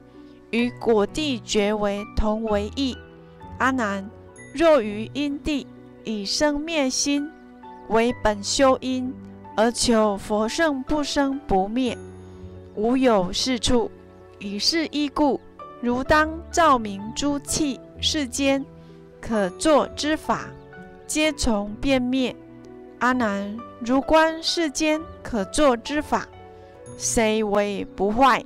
[0.52, 2.98] 与果地觉为同为义。
[3.60, 4.10] 阿难，
[4.54, 5.68] 若于因地。
[6.06, 7.32] 以生灭心
[7.88, 9.14] 为本修因，
[9.56, 11.98] 而求佛圣不生不灭，
[12.76, 13.90] 无有是处。
[14.38, 15.40] 以是依故，
[15.80, 18.66] 如当照明诸器世间
[19.22, 20.50] 可作之法，
[21.08, 22.36] 皆从变灭。
[23.04, 26.26] 阿难，如观世间可作之法，
[26.98, 28.42] 虽为不坏，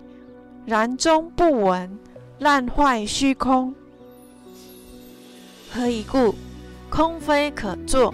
[0.65, 1.99] 然终不闻，
[2.39, 3.75] 烂坏虚空。
[5.71, 6.33] 何以故？
[6.89, 8.11] 空非可作，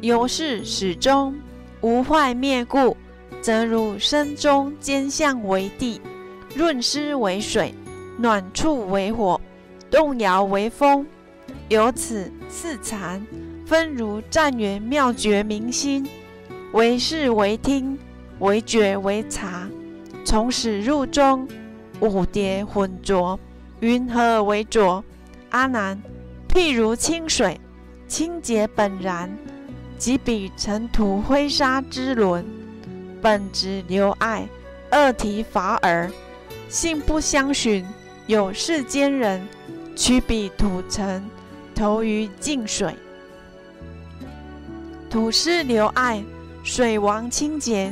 [0.00, 1.34] 由是始终
[1.82, 2.96] 无坏灭故，
[3.42, 6.00] 则如身中坚相为地，
[6.54, 7.74] 润湿为水，
[8.16, 9.38] 暖处为火，
[9.90, 11.06] 动摇为风。
[11.68, 13.22] 由此四禅
[13.68, 16.08] 分如湛圆妙觉明心，
[16.72, 17.98] 为视为听，
[18.38, 19.68] 为觉为察。
[20.24, 21.46] 从始入终，
[22.00, 23.38] 五叠浑浊，
[23.80, 25.04] 云何为浊？
[25.50, 26.00] 阿难，
[26.48, 27.60] 譬如清水。
[28.06, 29.28] 清洁本然，
[29.98, 32.42] 即彼尘土灰沙之轮，
[33.20, 34.48] 本质留爱，
[34.90, 36.10] 二体法尔，
[36.70, 37.84] 性不相寻。
[38.26, 39.46] 有世间人
[39.94, 41.22] 取彼土尘，
[41.74, 42.94] 投于净水，
[45.10, 46.22] 土师留爱，
[46.62, 47.90] 水王清洁，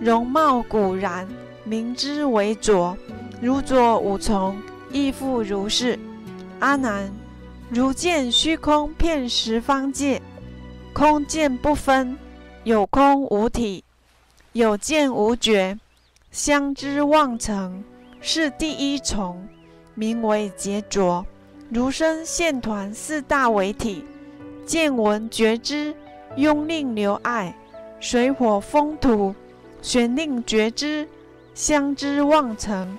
[0.00, 1.26] 容貌古然，
[1.64, 2.94] 明之为浊，
[3.40, 4.60] 如浊五重，
[4.92, 5.98] 亦复如是。
[6.60, 7.10] 阿难。
[7.70, 10.20] 如见虚空遍十方界，
[10.92, 12.16] 空见不分，
[12.64, 13.84] 有空无体，
[14.52, 15.78] 有见无觉，
[16.30, 17.82] 相知妄成，
[18.20, 19.46] 是第一重，
[19.94, 21.24] 名为劫浊。
[21.70, 24.04] 如生现团四大为体，
[24.64, 25.94] 见闻觉知，
[26.38, 27.52] 拥令留爱，
[27.98, 29.34] 水火风土，
[29.82, 31.08] 玄令觉知，
[31.52, 32.96] 相知望成，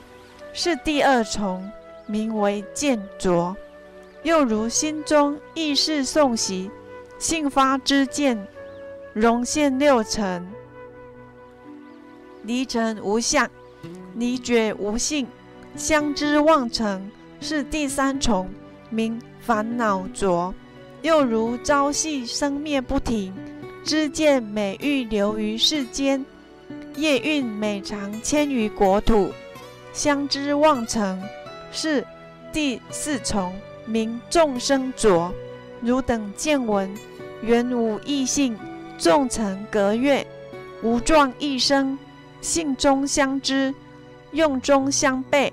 [0.52, 1.72] 是第二重，
[2.06, 3.56] 名为见着。
[4.24, 6.70] 又如心中意识诵习，
[7.18, 8.38] 性发之见，
[9.14, 10.46] 融现六尘，
[12.44, 13.50] 离尘无相，
[14.16, 15.26] 离觉无性，
[15.78, 18.50] 相知望成，是第三重，
[18.90, 20.54] 名烦恼浊。
[21.02, 23.34] 又如朝夕生灭不停，
[23.84, 26.26] 知见每欲流于世间，
[26.96, 29.32] 夜运每常迁于国土，
[29.94, 31.22] 相知望成，
[31.72, 32.06] 是
[32.52, 33.54] 第四重。
[33.86, 35.34] 名众生浊，
[35.82, 36.94] 汝等见闻，
[37.42, 38.56] 原无异性，
[39.00, 40.28] 众成隔月，
[40.84, 41.98] 无状异生，
[42.40, 43.74] 性中相知，
[44.30, 45.52] 用中相悖，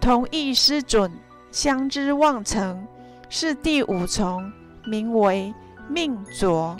[0.00, 1.08] 同意失准，
[1.52, 2.84] 相知望成，
[3.28, 4.50] 是第五重，
[4.88, 5.54] 名为
[5.86, 6.74] 命浊。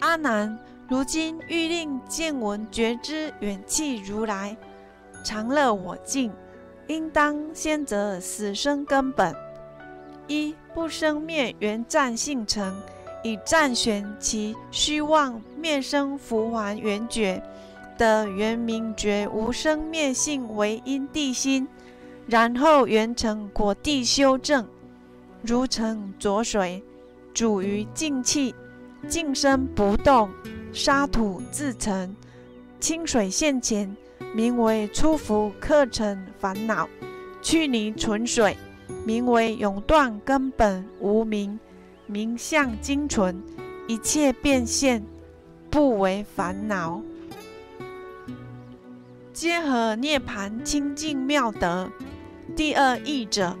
[0.00, 0.58] 阿难，
[0.88, 4.56] 如今欲令见闻觉知远弃如来，
[5.24, 6.32] 常乐我净。
[6.88, 9.34] 应当先择死生根本，
[10.28, 12.76] 一不生灭缘暂性成，
[13.24, 17.42] 以暂旋其虚妄灭生浮还缘觉，
[17.98, 21.66] 得圆明觉无生灭性为因地心，
[22.28, 24.64] 然后缘成果地修正，
[25.46, 26.82] 如成浊水，
[27.32, 28.52] 煮于静气，
[29.06, 30.28] 静身不动，
[30.72, 32.16] 沙土自成，
[32.80, 33.96] 清水现前。
[34.34, 36.86] 名为出伏克成烦恼，
[37.40, 38.54] 去泥纯水；
[39.06, 41.58] 名为永断根本无名，
[42.06, 43.42] 名相精纯，
[43.86, 45.02] 一切变现，
[45.70, 47.00] 不为烦恼。
[49.32, 51.90] 皆合涅盘清净妙德。
[52.54, 53.56] 第二义者，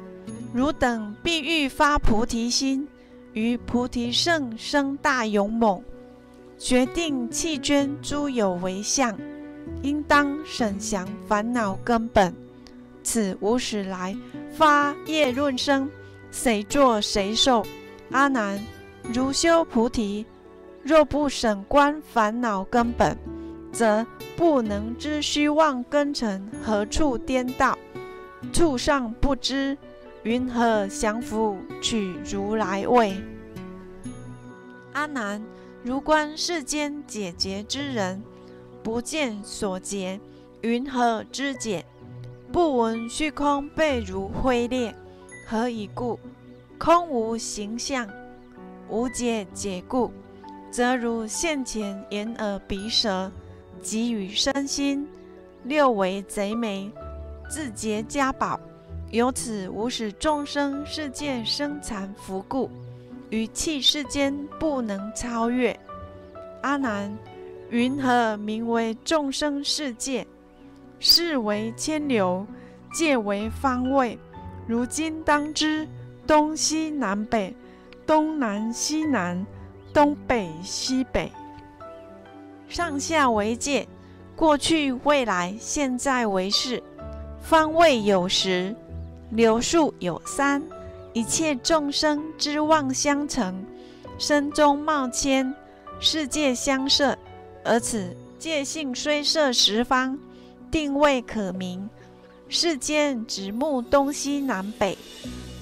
[0.56, 2.88] 汝等必欲发菩提心，
[3.34, 5.84] 于菩提圣生大勇猛，
[6.56, 9.14] 决定弃捐诸有为相。
[9.82, 12.34] 应当审详烦恼根本，
[13.02, 14.16] 此无始来
[14.50, 15.90] 发业论生，
[16.30, 17.62] 谁作谁受？
[18.10, 18.58] 阿难，
[19.12, 20.24] 如修菩提，
[20.82, 23.14] 若不审观烦恼根本，
[23.70, 24.06] 则
[24.38, 27.76] 不能知虚妄根尘何处颠倒，
[28.54, 29.76] 畜上不知，
[30.26, 33.14] 云何降伏取如来位？
[34.92, 35.40] 阿难，
[35.84, 38.20] 如观世间解结之人。
[38.82, 40.18] 不见所结，
[40.62, 41.86] 云何知解？
[42.50, 44.92] 不闻虚空被如灰裂，
[45.46, 46.18] 何以故？
[46.76, 48.08] 空无形象，
[48.88, 50.10] 无解解故，
[50.72, 53.30] 则如现前眼耳鼻舌，
[53.80, 55.06] 及与身心
[55.62, 56.90] 六为贼眉，
[57.48, 58.58] 自结家宝。
[59.16, 62.68] 由此无使众生世界生残福故，
[63.30, 65.74] 于气世间不能超越。
[66.60, 67.16] 阿难。
[67.70, 70.26] 云何名为众生世界？
[71.00, 72.46] 是为千流，
[72.92, 74.18] 界为方位。
[74.66, 75.88] 如今当知，
[76.26, 77.56] 东西南北，
[78.06, 79.46] 东南西南，
[79.94, 81.32] 东北西北，
[82.68, 83.88] 上下为界，
[84.36, 86.82] 过去未来现在为世。
[87.40, 88.76] 方位有时，
[89.30, 90.62] 流数有三。
[91.12, 93.64] 一切众生之妄相成，
[94.18, 95.54] 身中冒迁，
[95.98, 97.16] 世界相摄。
[97.64, 100.18] 而此界性虽设十方，
[100.70, 101.88] 定位可明。
[102.48, 104.96] 世间直目东西南北，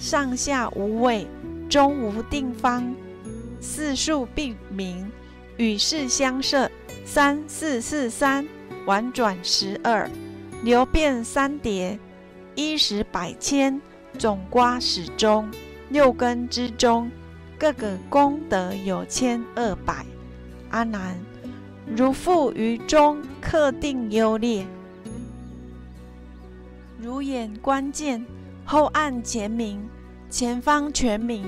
[0.01, 1.27] 上下无位，
[1.71, 2.93] 中无定方。
[3.61, 5.09] 四数必明，
[5.57, 6.69] 与世相摄。
[7.07, 8.45] 三四四三，
[8.87, 10.11] 婉转十二，
[10.65, 11.99] 流变三叠，
[12.55, 13.81] 衣食百千，
[14.19, 15.51] 总瓜始终。
[15.91, 17.11] 六根之中，
[17.59, 20.05] 各个功德有千二百。
[20.71, 21.17] 阿难。
[21.95, 24.65] 如复于中，克定优劣；
[26.99, 28.25] 如眼观见，
[28.65, 29.87] 后暗前明，
[30.31, 31.45] 前方全明，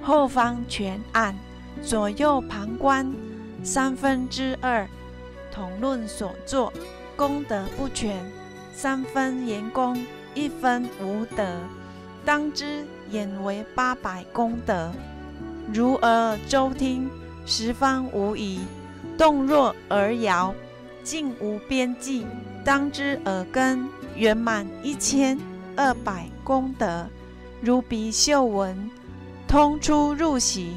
[0.00, 1.34] 后方全暗，
[1.82, 3.12] 左右旁观，
[3.64, 4.88] 三分之二。
[5.52, 6.72] 同论所作，
[7.16, 8.24] 功德不全，
[8.72, 10.00] 三分言功，
[10.34, 11.58] 一分无德。
[12.24, 14.92] 当知眼为八百功德，
[15.72, 17.08] 如耳周听，
[17.46, 18.60] 十方无疑。
[19.16, 20.54] 动若而摇，
[21.02, 22.26] 尽无边际。
[22.64, 25.38] 当知耳根圆满一千
[25.76, 27.06] 二百功德，
[27.60, 28.90] 如鼻嗅闻，
[29.48, 30.76] 通出入息，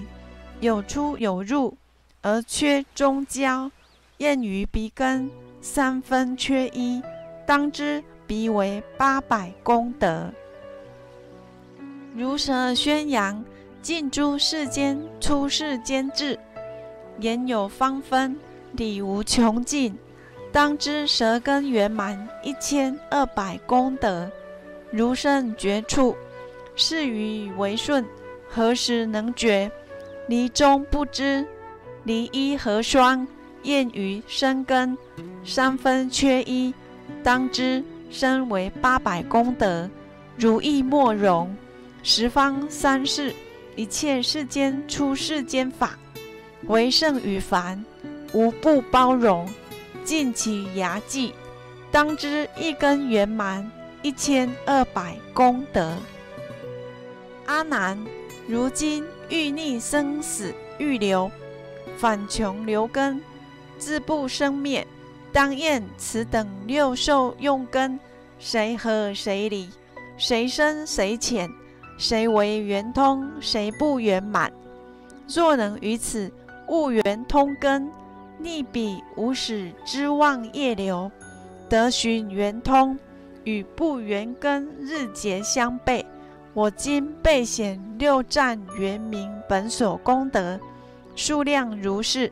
[0.59, 1.77] 有出有入，
[2.21, 3.69] 而缺中焦。
[4.17, 5.29] 验于鼻根
[5.61, 7.01] 三分缺一，
[7.45, 10.27] 当知鼻为八百功德。
[12.15, 13.45] 如舌宣扬，
[13.79, 16.39] 尽诸世间，出世间智，
[17.19, 18.35] 言有方分，
[18.71, 19.95] 理无穷尽。
[20.51, 24.27] 当知舌根圆满一千二百功德，
[24.89, 26.15] 如甚绝处，
[26.75, 28.03] 是与为顺，
[28.49, 29.71] 何时能觉？
[30.27, 31.45] 离中不知，
[32.03, 33.27] 离一何双？
[33.61, 34.97] 厌于生根，
[35.45, 36.73] 三分缺一，
[37.23, 37.83] 当知
[38.13, 39.89] 身为八百功德，
[40.37, 41.53] 如意莫容。
[42.03, 43.33] 十方三世
[43.75, 45.97] 一切世间出世间法，
[46.67, 47.83] 为圣与凡，
[48.33, 49.49] 无不包容。
[50.03, 51.33] 尽其牙迹，
[51.91, 53.67] 当知一根圆满
[54.03, 55.97] 一千二百功德。
[57.47, 57.97] 阿难，
[58.47, 61.31] 如今欲逆生死欲流，
[61.97, 63.19] 反穷流根，
[63.79, 64.85] 自不生灭。
[65.33, 67.99] 当验此等六受用根，
[68.37, 69.67] 谁合谁离？
[70.15, 71.49] 谁深谁浅？
[71.97, 73.27] 谁为圆通？
[73.41, 74.53] 谁不圆满？
[75.27, 76.31] 若能于此
[76.67, 77.91] 悟圆通根。
[78.39, 81.09] 逆彼无始之妄业流，
[81.69, 82.97] 得寻圆通，
[83.45, 86.03] 与不圆根日节相悖。
[86.53, 90.59] 我今备显六战圆明本所功德
[91.15, 92.29] 数量如是，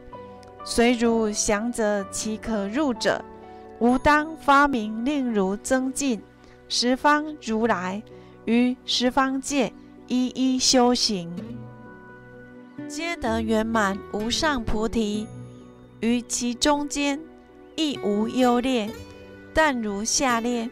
[0.64, 3.24] 虽如降者，其可入者，
[3.80, 6.22] 吾当发明令如增进。
[6.70, 8.02] 十方如来
[8.46, 9.74] 于十方界
[10.08, 11.30] 一一修行，
[12.88, 15.28] 皆得圆满无上菩提。
[16.00, 17.20] 于其中间
[17.76, 18.90] 亦无优劣，
[19.54, 20.70] 但如下列，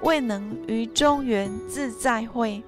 [0.00, 2.62] 未能于中原自在会，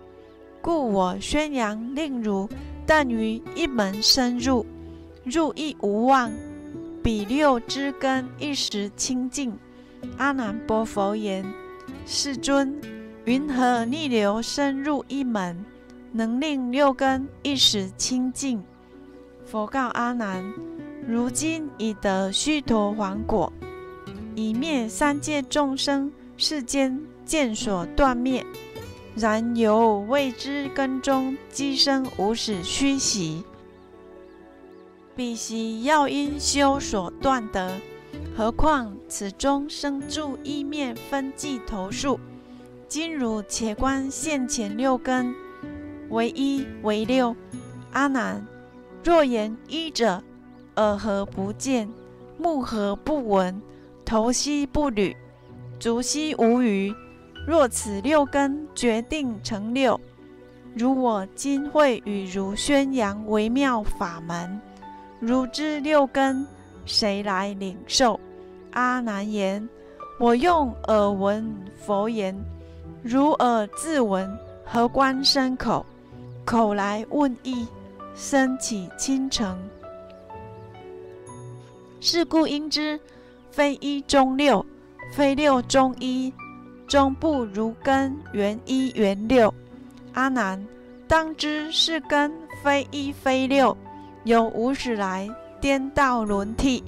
[0.61, 2.49] 故我宣扬令如，
[2.85, 4.67] 但于一门深入，
[5.25, 6.31] 入亦无望，
[7.05, 9.59] 彼六之根一时清净。
[10.17, 11.45] 阿难波佛言：
[12.07, 12.81] 世尊，
[13.27, 15.67] 云何逆流深入一门，
[16.13, 18.65] 能令六根一时清净？
[19.45, 20.51] 佛告阿难。
[21.07, 23.53] 如今已得须陀洹果，
[24.35, 28.43] 以灭三界众生世间见所断灭。
[29.15, 33.45] 然犹未知根中积生无始虚习，
[35.17, 37.79] 彼习要因修所断得。
[38.37, 42.19] 何况此中生住意灭分际头数。
[42.89, 45.35] 今汝且观现前六根，
[46.11, 47.35] 为一为六。
[47.93, 48.45] 阿难，
[49.03, 50.23] 若言一者。
[50.77, 51.89] 耳何不见？
[52.37, 53.63] 目何不闻？
[54.05, 55.17] 头悉不履？
[55.79, 56.93] 足悉无余？
[57.47, 60.01] 若此六根决定成六，
[60.75, 64.61] 如我今会与如宣扬微妙法门，
[65.27, 66.47] 如知六根，
[66.85, 68.21] 谁来领受？
[68.73, 69.67] 阿难言：
[70.21, 72.37] 我用耳闻佛言，
[73.03, 74.31] 如耳自闻，
[74.67, 75.87] 何关身口？
[76.45, 77.67] 口来问意，
[78.15, 79.59] 身起亲诚。
[82.01, 83.01] 是故应知，
[83.51, 84.63] 非一中六，
[85.15, 86.31] 非六中一，
[86.87, 89.53] 终不如根圆一圆六。
[90.13, 90.63] 阿难，
[91.09, 92.31] 当知是根
[92.63, 93.75] 非一非六，
[94.25, 95.29] 由无始来
[95.61, 96.83] 颠倒轮替，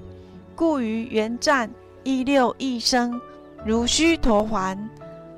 [0.54, 1.70] 故于圆战
[2.02, 3.20] 一六一生，
[3.64, 4.76] 如须陀洹，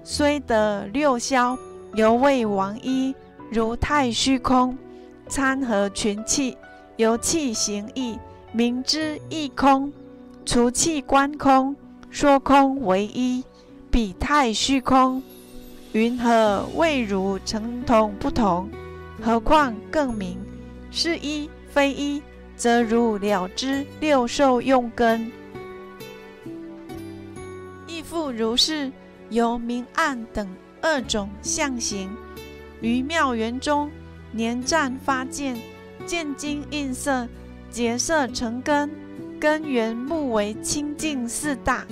[0.05, 1.59] 虽得六消，
[1.95, 3.15] 犹未亡一，
[3.51, 4.79] 如太虚空，
[5.29, 6.57] 参合群气，
[6.97, 8.19] 由气行意。
[8.51, 9.93] 明知一空，
[10.47, 11.77] 除气观空，
[12.11, 13.45] 说空为一，
[13.91, 15.23] 彼太虚空。
[15.93, 18.69] 云何未如成同不同？
[19.21, 20.39] 何况更明？
[20.91, 22.20] 是一非一，
[22.57, 25.31] 则如了知六受用根，
[27.87, 28.91] 亦复如是。
[29.31, 30.49] 由明暗等
[30.83, 32.11] 二种相形，
[32.81, 33.89] 于妙缘中
[34.33, 35.57] 年战发见，
[36.05, 37.29] 见经印色。
[37.70, 38.91] 结色成根，
[39.39, 41.87] 根源目为清净四大，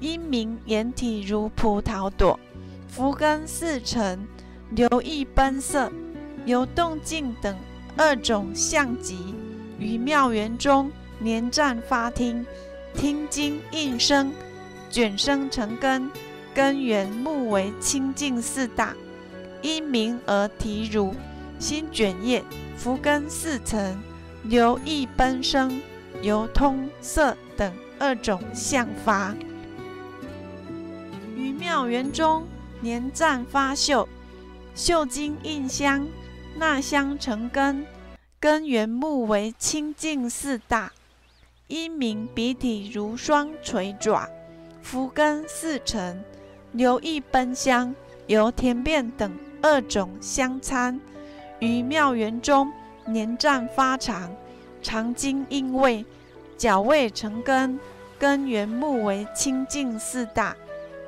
[0.00, 2.40] 因明眼体如葡萄朵，
[2.88, 4.18] 福根四成，
[4.70, 5.92] 流溢奔色，
[6.46, 7.54] 由动静等
[8.02, 9.34] 二种相极，
[9.78, 10.90] 于妙缘中
[11.20, 12.46] 连战发听，
[12.94, 14.32] 听经应声，
[14.90, 16.10] 卷生成根，
[16.54, 18.94] 根源目为清净四大，
[19.60, 21.14] 因名而提如
[21.58, 22.42] 心卷叶，
[22.74, 24.00] 福根四层。
[24.44, 25.78] 流溢奔生，
[26.22, 29.36] 由通色等二种相发，
[31.36, 32.46] 于妙缘中
[32.80, 34.08] 年战发秀，
[34.74, 36.06] 秀经印香，
[36.56, 37.86] 纳香成根，
[38.38, 40.92] 根源目为清净四大，
[41.68, 44.28] 因名鼻体如双垂爪，
[44.82, 46.22] 福根四层，
[46.72, 47.94] 流溢奔香，
[48.26, 49.32] 由田变等
[49.62, 51.00] 二种香参，
[51.60, 52.70] 于妙缘中
[53.06, 54.34] 年占发长，
[54.82, 56.04] 长经应位，
[56.58, 57.78] 角位成根，
[58.18, 60.54] 根源目为清净四大，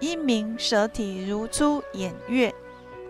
[0.01, 2.55] 因名舌体如出眼月，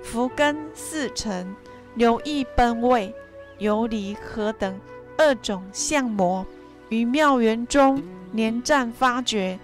[0.03, 1.55] 福根四成，
[1.95, 3.15] 留意奔位，
[3.59, 4.79] 游离何等
[5.19, 6.47] 二种相模，
[6.89, 9.59] 于妙缘中年占发觉，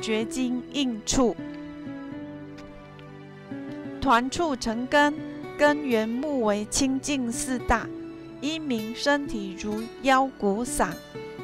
[0.00, 1.36] 觉经应处。
[4.00, 5.14] 团处成根，
[5.58, 7.86] 根源目为清净四大，
[8.40, 10.92] 一名身体如腰骨嗓，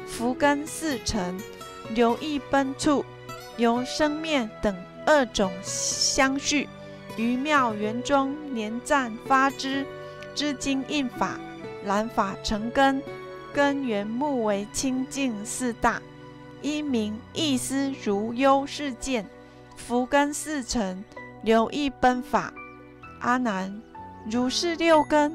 [0.07, 1.37] 福根四成，
[1.93, 3.03] 留意奔处，
[3.57, 4.75] 由生面等
[5.05, 6.67] 二种相续，
[7.17, 9.85] 于妙缘中年暂发之，
[10.35, 11.39] 知经印法，
[11.85, 13.01] 染法成根，
[13.53, 16.01] 根源目为清净四大，
[16.61, 19.25] 一名意思如幽是见，
[19.75, 21.03] 福根四成。
[21.43, 22.53] 留意奔法，
[23.19, 23.81] 阿难，
[24.31, 25.33] 如是六根，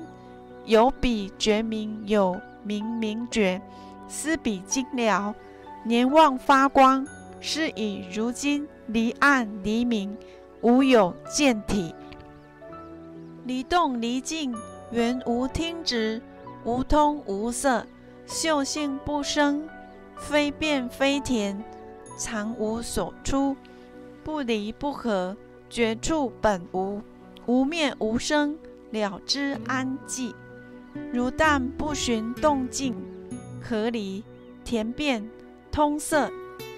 [0.64, 3.60] 有比觉明，有明明觉，
[4.08, 5.34] 思比精了，
[5.84, 7.06] 年望发光，
[7.40, 10.16] 是以如今离暗离明，
[10.62, 11.94] 无有见体，
[13.44, 14.54] 离动离静，
[14.90, 16.20] 原无听执，
[16.64, 17.86] 无通无色，
[18.26, 19.68] 嗅性不生，
[20.16, 21.62] 非变非甜，
[22.18, 23.56] 常无所出，
[24.24, 25.36] 不离不合。
[25.70, 27.02] 绝处本无，
[27.44, 28.58] 无灭无生，
[28.90, 30.32] 了知安寂。
[31.12, 32.96] 如但不寻动静，
[33.62, 34.24] 合离
[34.64, 35.28] 田变
[35.70, 36.30] 通色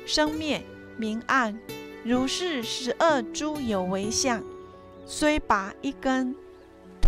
[0.05, 0.61] 生灭
[0.97, 1.57] 明暗，
[2.03, 4.43] 如是十二诸有为相，
[5.07, 6.35] 虽拔一根，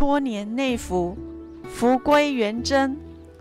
[0.02, 1.16] 多年内服，
[1.62, 2.96] 福归元真，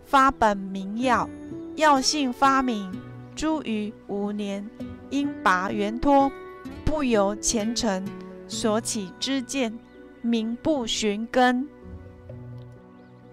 [0.06, 1.28] 发本明药，
[1.76, 2.92] 药性发明，
[3.36, 4.70] 诸于五年，
[5.10, 6.32] 因拔元脱，
[6.86, 8.06] 不由前尘。
[8.48, 9.74] 所起之见，
[10.22, 11.68] 名不寻根，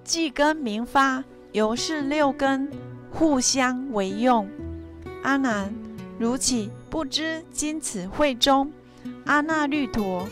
[0.02, 1.22] 既根明发，
[1.52, 2.70] 由是六根
[3.10, 4.48] 互相为用。
[5.22, 5.70] 阿难，
[6.18, 8.72] 如岂不知今此会中，
[9.26, 10.26] 阿那律陀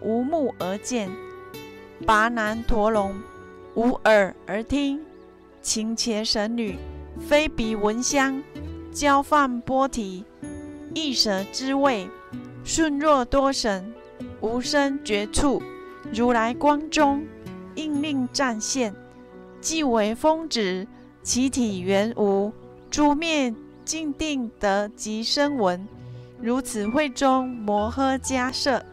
[0.00, 1.08] 无目而见，
[2.04, 3.14] 拔难陀龙
[3.74, 5.00] 无耳而听，
[5.62, 6.76] 勤且神女
[7.18, 8.42] 非鼻闻香，
[8.92, 10.24] 交饭波提
[10.94, 12.08] 一舌之味，
[12.64, 13.92] 顺若多神。
[14.40, 15.62] 无声绝处，
[16.12, 17.24] 如来光中
[17.74, 18.94] 应令暂现，
[19.60, 20.86] 即为风止，
[21.22, 22.52] 其体原无。
[22.90, 23.52] 诸灭
[23.84, 25.88] 尽定得即生闻，
[26.40, 28.84] 如此会中摩诃迦摄，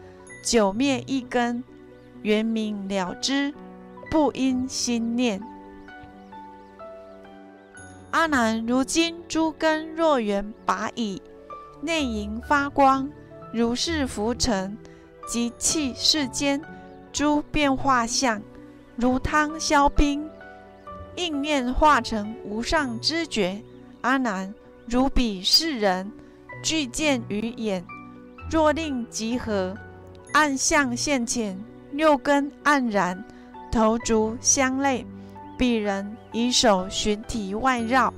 [0.44, 1.62] 九灭一根，
[2.24, 3.54] 圆明了之，
[4.10, 5.40] 不因心念。
[8.10, 11.20] 阿难，如今诸根若缘拔矣，
[11.80, 13.08] 内盈发光，
[13.52, 14.76] 如是浮尘。
[15.26, 16.60] 及气世间
[17.10, 18.42] 诸变化相，
[18.94, 20.28] 如汤消冰，
[21.16, 23.62] 应念化成无上知觉。
[24.02, 24.54] 阿难，
[24.86, 26.12] 如彼世人
[26.62, 27.82] 具见于眼，
[28.50, 29.74] 若令集合，
[30.34, 31.58] 暗相现前，
[31.96, 33.24] 六根黯然，
[33.70, 35.06] 头足相类。
[35.56, 38.12] 彼人以手寻体外绕，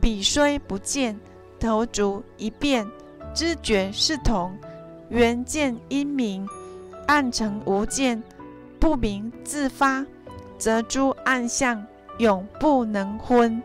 [0.00, 1.18] 彼虽不见，
[1.58, 2.86] 头足一变，
[3.34, 4.56] 知觉是同。
[5.08, 6.46] 缘见因明，
[7.06, 8.22] 暗成无见，
[8.78, 10.06] 不明自发，
[10.56, 11.84] 则诸暗相
[12.18, 13.60] 永不能昏。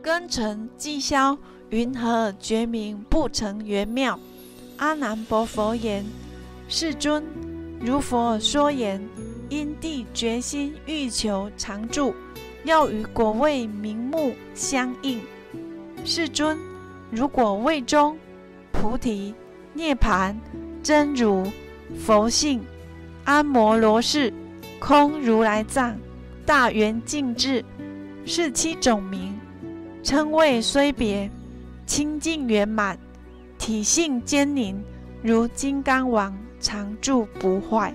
[0.00, 1.36] 根尘既消，
[1.70, 4.20] 云何觉明不成圆妙？
[4.76, 6.04] 阿难薄佛言：
[6.68, 7.24] 世尊，
[7.80, 9.00] 如佛说言，
[9.48, 12.14] 因地决心欲求常住，
[12.64, 15.20] 要与果位明目相应。
[16.04, 16.58] 世尊，
[17.10, 18.16] 如果位中。
[18.78, 19.34] 菩提、
[19.72, 20.38] 涅盘、
[20.82, 21.50] 真如、
[21.98, 22.62] 佛性、
[23.24, 24.30] 阿摩罗氏、
[24.78, 25.96] 空如来藏、
[26.44, 27.64] 大圆净智，
[28.26, 29.34] 是七种名，
[30.02, 31.30] 称谓虽别，
[31.86, 32.98] 清净圆满，
[33.56, 34.78] 体性坚宁，
[35.22, 36.36] 如金刚王，
[36.66, 37.94] 常住不坏。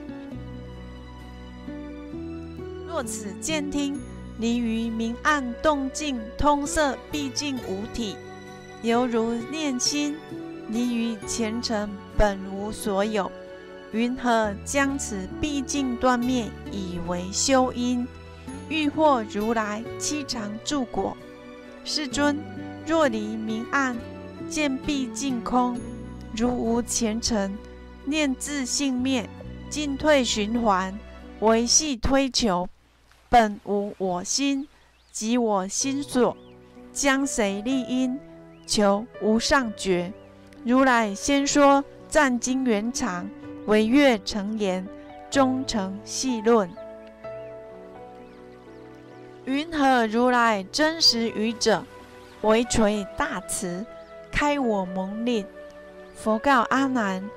[2.87, 3.99] 若此见听，
[4.39, 8.15] 离于明暗动静通色，毕竟无体，
[8.81, 10.15] 犹如念心。
[10.69, 13.29] 离于前尘本无所有，
[13.91, 18.07] 云何将此毕竟断灭以为修因？
[18.69, 21.17] 欲获如来七常住果。
[21.83, 22.37] 世尊，
[22.87, 23.97] 若离明暗，
[24.49, 25.77] 见毕竟空，
[26.33, 27.53] 如无前尘，
[28.05, 29.29] 念自性灭，
[29.69, 30.97] 进退循环，
[31.39, 32.67] 维系推求，
[33.29, 34.67] 本无我心，
[35.11, 36.35] 即我心所，
[36.91, 38.19] 将谁立因？
[38.65, 40.11] 求无上觉。
[40.63, 43.29] 如来先说暂经圆常，
[43.65, 44.87] 为月成言，
[45.29, 46.69] 终成细论。
[49.45, 51.83] 云何如来真实语者？
[52.41, 53.85] 为垂大慈，
[54.31, 55.45] 开我蒙令。
[56.15, 57.27] 佛告阿难：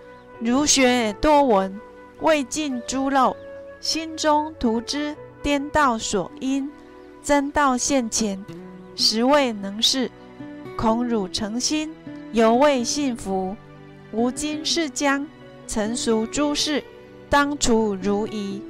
[0.41, 1.81] 如学多闻，
[2.21, 3.37] 未尽诸漏，
[3.81, 6.71] 心中图之颠倒所因，
[7.23, 8.45] 真道现前，
[8.97, 10.11] 实未能事。
[10.77, 11.95] 恐汝诚心，
[12.33, 13.57] 犹未信服。
[14.13, 15.27] 吾今是将
[15.67, 16.83] 成熟诸事，
[17.31, 18.61] 当处如疑。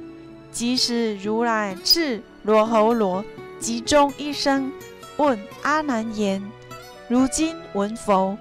[0.51, 3.25] 即时如来赐罗侯罗
[3.59, 4.71] 集中一生。
[5.17, 6.41] 问阿难言
[7.09, 8.37] ：“如今闻佛。”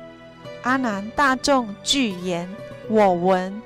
[0.63, 2.49] 阿难大众俱言
[2.89, 3.61] ：“我闻。”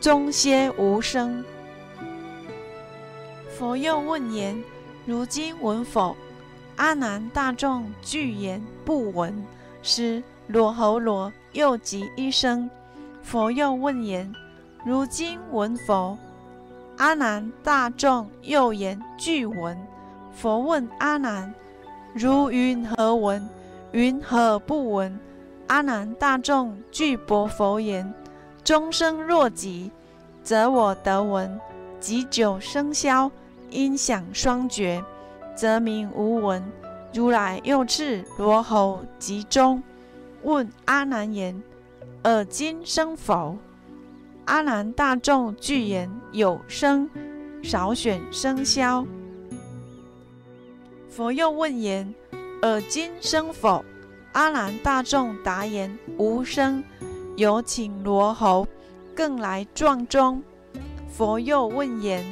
[0.00, 1.44] 终歇无声。
[3.48, 4.62] 佛又问言
[5.04, 6.16] ：“如今闻否？”
[6.76, 9.44] 阿难大众具言：“不闻。”
[9.82, 12.70] 师罗侯罗又即一声。
[13.22, 14.32] 佛又问言
[14.86, 16.16] ：“如今闻否？”
[16.98, 19.76] 阿难大众又言：“具闻。”
[20.32, 21.52] 佛问阿难。
[22.14, 23.48] 如云何闻？
[23.90, 25.18] 云何不闻？
[25.66, 28.14] 阿难大众具薄佛言：
[28.68, 29.90] 终生若极，
[30.42, 31.58] 则我得闻；
[31.98, 33.30] 及久生消，
[33.70, 35.02] 音响双绝，
[35.56, 36.62] 则名无闻。
[37.14, 39.82] 如来又赐罗侯集中，
[40.42, 41.62] 问阿难言：
[42.24, 43.56] 尔今生否？
[44.44, 47.08] 阿难大众具言：有生，
[47.62, 49.06] 少选生消。
[51.08, 52.14] 佛又问言
[52.60, 53.82] ：“尔今生否？”
[54.32, 56.84] 阿难大众答言：“无生。”
[57.38, 58.66] 有请罗侯
[59.14, 60.42] 更来状中。
[61.08, 62.24] 佛又问言：“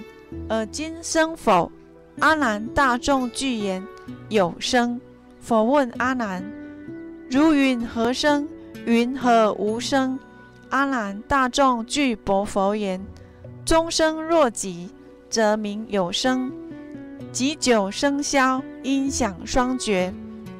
[0.50, 1.70] 尔今生否？”
[2.18, 3.86] 阿难大众具言
[4.28, 5.00] ：“有生。”
[5.40, 6.44] 佛问阿难
[7.30, 8.48] ：“如云何生？
[8.84, 10.18] 云何无生？”
[10.70, 13.00] 阿难大众具薄佛言
[13.64, 14.90] ：“终生若己，
[15.30, 16.52] 则名有生。”
[17.30, 20.12] 及久生消，音响双绝，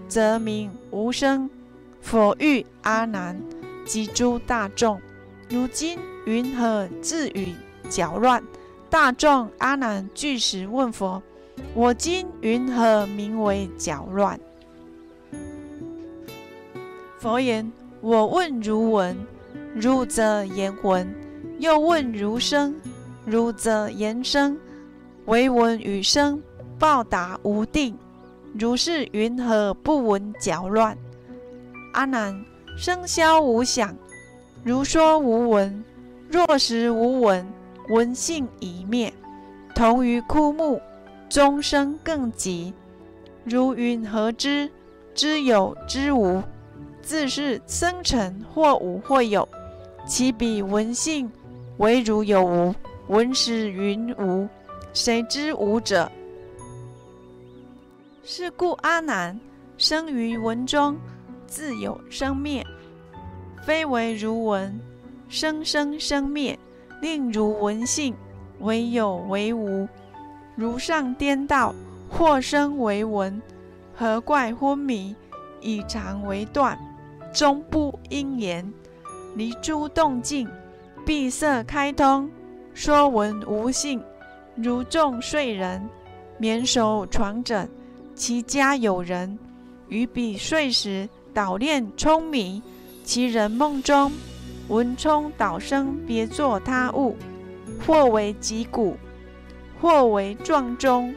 [0.06, 1.50] 则名无声。
[2.00, 3.40] 佛欲阿难
[3.86, 5.00] 及诸大众，
[5.48, 7.54] 如今云何自语
[7.88, 8.42] 搅乱？
[8.90, 11.22] 大众阿难具时问佛：
[11.72, 14.38] 我今云何名为搅乱？
[17.18, 19.16] 佛言：我问如闻，
[19.74, 21.06] 如则言闻；
[21.58, 22.74] 又问如声，
[23.24, 24.58] 如则言声。
[25.24, 26.42] 唯闻与声。
[26.78, 27.96] 报答无定，
[28.52, 30.94] 如是云何不闻搅乱？
[31.94, 32.44] 阿难，
[32.76, 33.96] 声消无响，
[34.62, 35.82] 如说无闻。
[36.28, 37.46] 若实无闻，
[37.88, 39.10] 闻性已灭，
[39.74, 40.78] 同于枯木，
[41.30, 42.74] 终生更极。
[43.44, 44.70] 如云何知？
[45.14, 46.42] 知有知无，
[47.00, 49.48] 自是生成或无或有。
[50.06, 51.30] 其彼闻性
[51.78, 52.74] 唯如有无，
[53.08, 54.46] 闻时云无，
[54.92, 56.12] 谁知无者？
[58.22, 59.40] 是故阿难
[59.78, 60.98] 生于文中，
[61.46, 62.66] 自有生灭，
[63.62, 64.78] 非为如闻，
[65.28, 66.58] 生生生灭，
[67.00, 68.14] 令如闻性，
[68.60, 69.88] 唯有为无。
[70.54, 71.74] 如上颠倒，
[72.08, 73.40] 或生为闻，
[73.94, 75.14] 何怪昏迷？
[75.60, 76.78] 以常为断，
[77.32, 78.72] 终不应言。
[79.34, 80.48] 离诸动静，
[81.04, 82.30] 闭塞开通，
[82.72, 84.02] 说闻无性，
[84.54, 85.86] 如众睡人，
[86.38, 87.68] 眠首床枕。
[88.14, 89.38] 其家有人，
[89.88, 91.06] 于彼睡时
[91.36, 92.62] 捣练聪迷，
[93.04, 94.10] 其人梦中
[94.68, 97.14] 闻冲捣声，别作他物，
[97.86, 98.96] 或为击鼓，
[99.78, 101.14] 或为撞钟。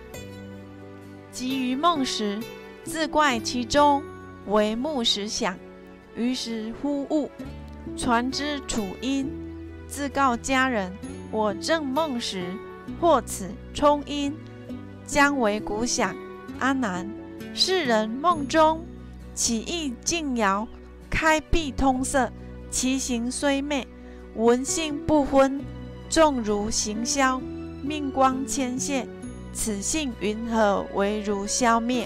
[1.31, 2.37] 即于梦时，
[2.83, 4.03] 自怪其中
[4.47, 5.57] 为木石响，
[6.17, 7.31] 于是忽悟，
[7.95, 9.31] 传之楚音，
[9.87, 10.91] 自告家人：
[11.31, 12.43] 我正梦时，
[12.99, 14.35] 或此冲音，
[15.07, 16.13] 将为鼓响。
[16.59, 17.09] 阿难，
[17.53, 18.83] 世人梦中
[19.39, 20.67] 起意静摇，
[21.09, 22.29] 开闭通色，
[22.69, 23.87] 其形虽昧，
[24.35, 25.61] 闻性不昏，
[26.09, 27.41] 重如行消，
[27.81, 29.07] 命光牵线，
[29.53, 32.05] 此性云何为如消灭？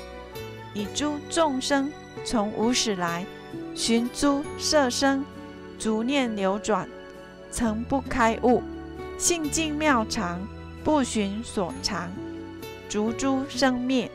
[0.75, 1.91] 以诸众生
[2.23, 3.25] 从无始来，
[3.73, 5.25] 寻诸色身，
[5.79, 6.87] 逐念流转，
[7.49, 8.61] 曾不开悟，
[9.17, 10.39] 性静妙常，
[10.83, 12.11] 不寻所常，
[12.87, 14.11] 逐诸生灭。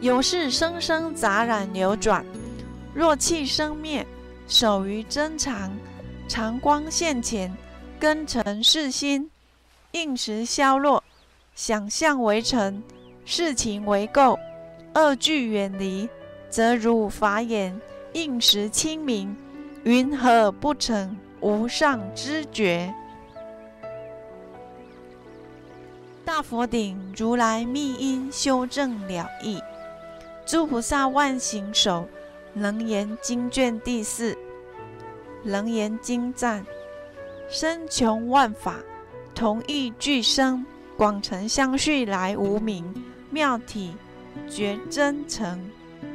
[0.00, 2.24] 有事生生杂染流转，
[2.94, 4.06] 若气生灭，
[4.48, 5.70] 守于真常，
[6.26, 7.54] 常光现前，
[7.98, 9.30] 根尘世心，
[9.92, 11.04] 应时消落，
[11.54, 12.82] 想象为尘，
[13.26, 14.38] 事情为垢，
[14.94, 16.08] 恶具远离，
[16.48, 17.78] 则如法眼，
[18.14, 19.36] 应时清明，
[19.84, 22.90] 云何不成无上知觉？
[26.24, 29.60] 大佛顶如来密因修正了义，
[30.50, 32.08] 诸菩萨万行首，
[32.54, 34.36] 楞严经卷第四。
[35.44, 36.66] 楞严经赞：
[37.48, 38.74] 身穷万法，
[39.32, 42.84] 同义俱生，广成相续来无名，
[43.30, 43.94] 妙体
[44.48, 45.70] 觉真诚，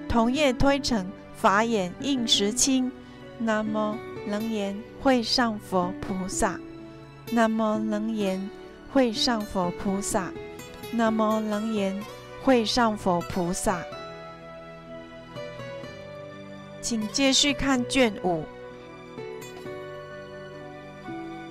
[0.10, 2.92] 同业推陈，法眼应时清。
[3.40, 3.96] 南无
[4.28, 6.60] 楞严会上佛菩萨。
[7.32, 8.50] 南无楞严
[8.92, 10.30] 会上佛菩萨。
[10.92, 11.98] 南无楞严
[12.44, 13.82] 会上佛菩萨。
[16.86, 18.44] 请继续看卷五。